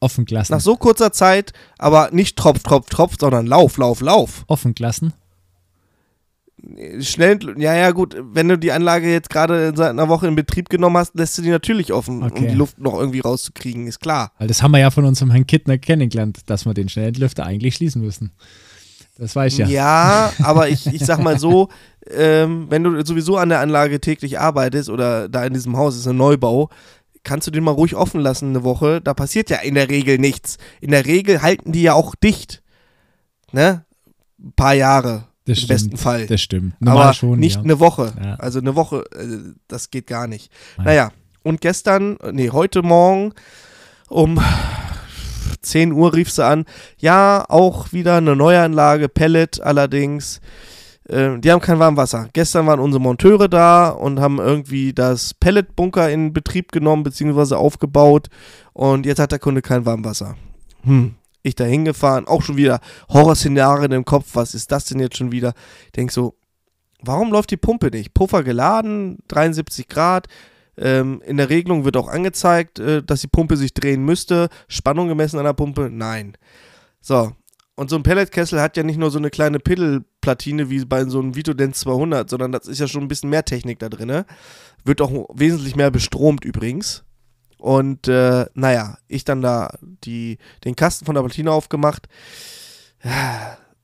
[0.00, 0.52] Offen gelassen.
[0.52, 4.44] Nach so kurzer Zeit, aber nicht Tropf, Tropf, Tropf, sondern Lauf, Lauf, Lauf.
[4.48, 5.14] Offen gelassen.
[7.00, 10.70] Schnell, ja, ja, gut, wenn du die Anlage jetzt gerade seit einer Woche in Betrieb
[10.70, 12.48] genommen hast, lässt du die natürlich offen, um Okay.
[12.48, 14.32] die Luft noch irgendwie rauszukriegen, ist klar.
[14.38, 17.74] Weil das haben wir ja von unserem Herrn Kittner kennengelernt, dass wir den Schnellentlüfter eigentlich
[17.74, 18.32] schließen müssen.
[19.16, 19.66] Das weiß ich ja.
[19.66, 21.68] Ja, aber ich, ich sag mal so,
[22.10, 26.06] ähm, wenn du sowieso an der Anlage täglich arbeitest oder da in diesem Haus ist
[26.06, 26.68] ein Neubau,
[27.22, 29.00] kannst du den mal ruhig offen lassen eine Woche.
[29.00, 30.58] Da passiert ja in der Regel nichts.
[30.80, 32.62] In der Regel halten die ja auch dicht.
[33.52, 33.84] Ne?
[34.38, 35.28] Ein paar Jahre.
[35.46, 35.68] das Im stimmt.
[35.68, 36.26] besten Fall.
[36.26, 36.80] Das stimmt.
[36.80, 37.38] Normal aber schon.
[37.38, 37.62] nicht ja.
[37.62, 38.12] eine Woche.
[38.22, 38.34] Ja.
[38.34, 40.50] Also eine Woche, äh, das geht gar nicht.
[40.76, 40.86] Nein.
[40.86, 41.12] Naja,
[41.42, 43.32] und gestern, nee, heute Morgen
[44.08, 44.40] um
[45.64, 46.64] 10 Uhr rief sie an.
[46.98, 50.40] Ja, auch wieder eine Neuanlage, Pellet allerdings.
[51.08, 52.28] Äh, die haben kein Warmwasser.
[52.32, 57.54] Gestern waren unsere Monteure da und haben irgendwie das Pelletbunker in Betrieb genommen bzw.
[57.54, 58.28] aufgebaut.
[58.72, 60.36] Und jetzt hat der Kunde kein Warmwasser.
[60.82, 61.14] Hm.
[61.42, 64.30] Ich da hingefahren, auch schon wieder Horrorszenarien im Kopf.
[64.32, 65.52] Was ist das denn jetzt schon wieder?
[65.86, 66.36] Ich denk so,
[67.02, 68.14] warum läuft die Pumpe nicht?
[68.14, 70.26] Puffer geladen, 73 Grad.
[70.76, 74.48] Ähm, in der Regelung wird auch angezeigt, äh, dass die Pumpe sich drehen müsste.
[74.68, 75.90] Spannung gemessen an der Pumpe?
[75.90, 76.36] Nein.
[77.00, 77.32] So.
[77.76, 81.18] Und so ein Pelletkessel hat ja nicht nur so eine kleine Piddelplatine wie bei so
[81.18, 84.24] einem Vitodent 200, sondern das ist ja schon ein bisschen mehr Technik da drin.
[84.84, 87.04] Wird auch wesentlich mehr bestromt übrigens.
[87.58, 92.08] Und äh, naja, ich dann da die, den Kasten von der Platine aufgemacht.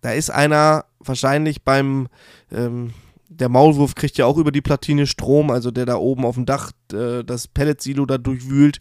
[0.02, 2.08] Da ist einer wahrscheinlich beim,
[2.52, 2.94] ähm,
[3.30, 6.46] der Maulwurf kriegt ja auch über die Platine Strom, also der da oben auf dem
[6.46, 8.80] Dach äh, das Pelletsilo da durchwühlt.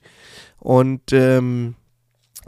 [0.58, 1.76] Und ähm,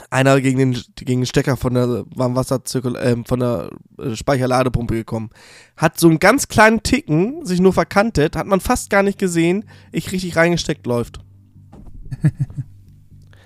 [0.10, 5.30] einer gegen den, gegen den Stecker von der Warmwasserzirkul äh, von der äh, Speicherladepumpe gekommen.
[5.78, 9.66] Hat so einen ganz kleinen Ticken sich nur verkantet, hat man fast gar nicht gesehen.
[9.92, 11.20] Ich richtig reingesteckt läuft.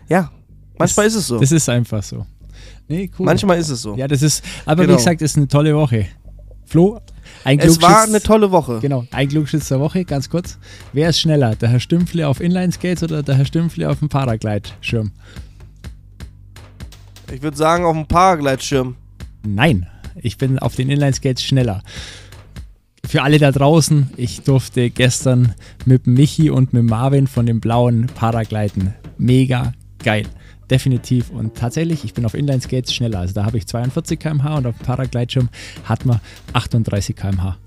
[0.10, 0.32] ja,
[0.78, 1.40] manchmal ist es so.
[1.40, 2.26] Das ist einfach so.
[2.88, 3.26] Nee, cool.
[3.26, 3.96] Manchmal ist es so.
[3.96, 4.94] Ja, das ist, aber Genau.
[4.94, 6.08] wie gesagt, ist eine tolle Woche.
[6.66, 7.00] Flo,
[7.44, 8.80] ein es war eine tolle Woche.
[8.82, 10.58] Genau, ein Klugschütz der Woche, ganz kurz.
[10.94, 15.12] Wer ist schneller, der Herr Stümpfle auf Inline-Skates oder der Herr Stümpfle auf dem Paragleitschirm?
[17.32, 18.96] Ich würde sagen, auf dem Paragleitschirm.
[19.44, 21.82] Nein, ich bin auf den Inline-Skates schneller.
[23.06, 25.54] Für alle da draußen, ich durfte gestern
[25.86, 28.96] mit Michi und mit Marvin von dem blauen Paragleiten.
[29.18, 30.26] Mega geil.
[30.70, 31.30] Definitiv.
[31.30, 33.20] Und tatsächlich, ich bin auf Inline-Skates schneller.
[33.20, 35.50] Also da habe ich 42 km/h und auf dem Paragleitschirm
[35.84, 36.20] hat man
[36.54, 37.58] 38 km/h.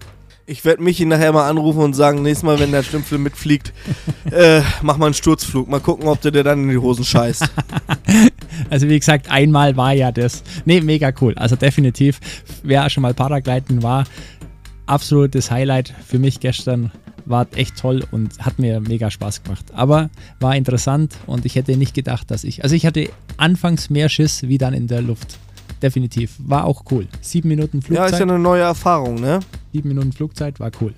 [0.46, 3.74] Ich werde Michi nachher mal anrufen und sagen, nächstes Mal, wenn der Stümpfel mitfliegt,
[4.32, 5.68] äh, mach mal einen Sturzflug.
[5.68, 7.44] Mal gucken, ob der dir dann in die Hosen scheißt.
[8.70, 10.42] Also wie gesagt, einmal war ja das.
[10.64, 11.32] Nee, mega cool.
[11.36, 12.18] Also definitiv,
[12.64, 14.04] wer schon mal Paragleiten war,
[14.86, 16.90] absolutes Highlight für mich gestern.
[17.28, 19.66] War echt toll und hat mir mega Spaß gemacht.
[19.74, 20.10] Aber
[20.40, 22.62] war interessant und ich hätte nicht gedacht, dass ich.
[22.62, 25.38] Also ich hatte anfangs mehr Schiss wie dann in der Luft.
[25.82, 26.34] Definitiv.
[26.38, 27.06] War auch cool.
[27.20, 28.12] Sieben Minuten ja, Flugzeit.
[28.12, 29.40] ist ja eine neue Erfahrung, ne?
[29.72, 30.92] sieben Minuten Flugzeit war cool.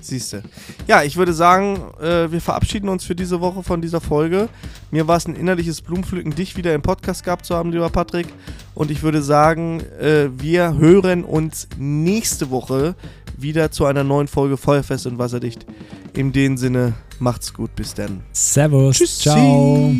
[0.00, 0.42] Siehste.
[0.86, 4.48] Ja, ich würde sagen, äh, wir verabschieden uns für diese Woche von dieser Folge.
[4.90, 8.28] Mir war es ein innerliches Blumenpflücken, dich wieder im Podcast gehabt zu haben, lieber Patrick.
[8.74, 12.94] Und ich würde sagen, äh, wir hören uns nächste Woche
[13.40, 15.66] wieder zu einer neuen Folge Feuerfest und Wasserdicht.
[16.14, 18.20] In dem Sinne, macht's gut, bis dann.
[18.32, 18.96] Servus.
[18.96, 19.22] Tschüssi.
[19.22, 19.92] Ciao.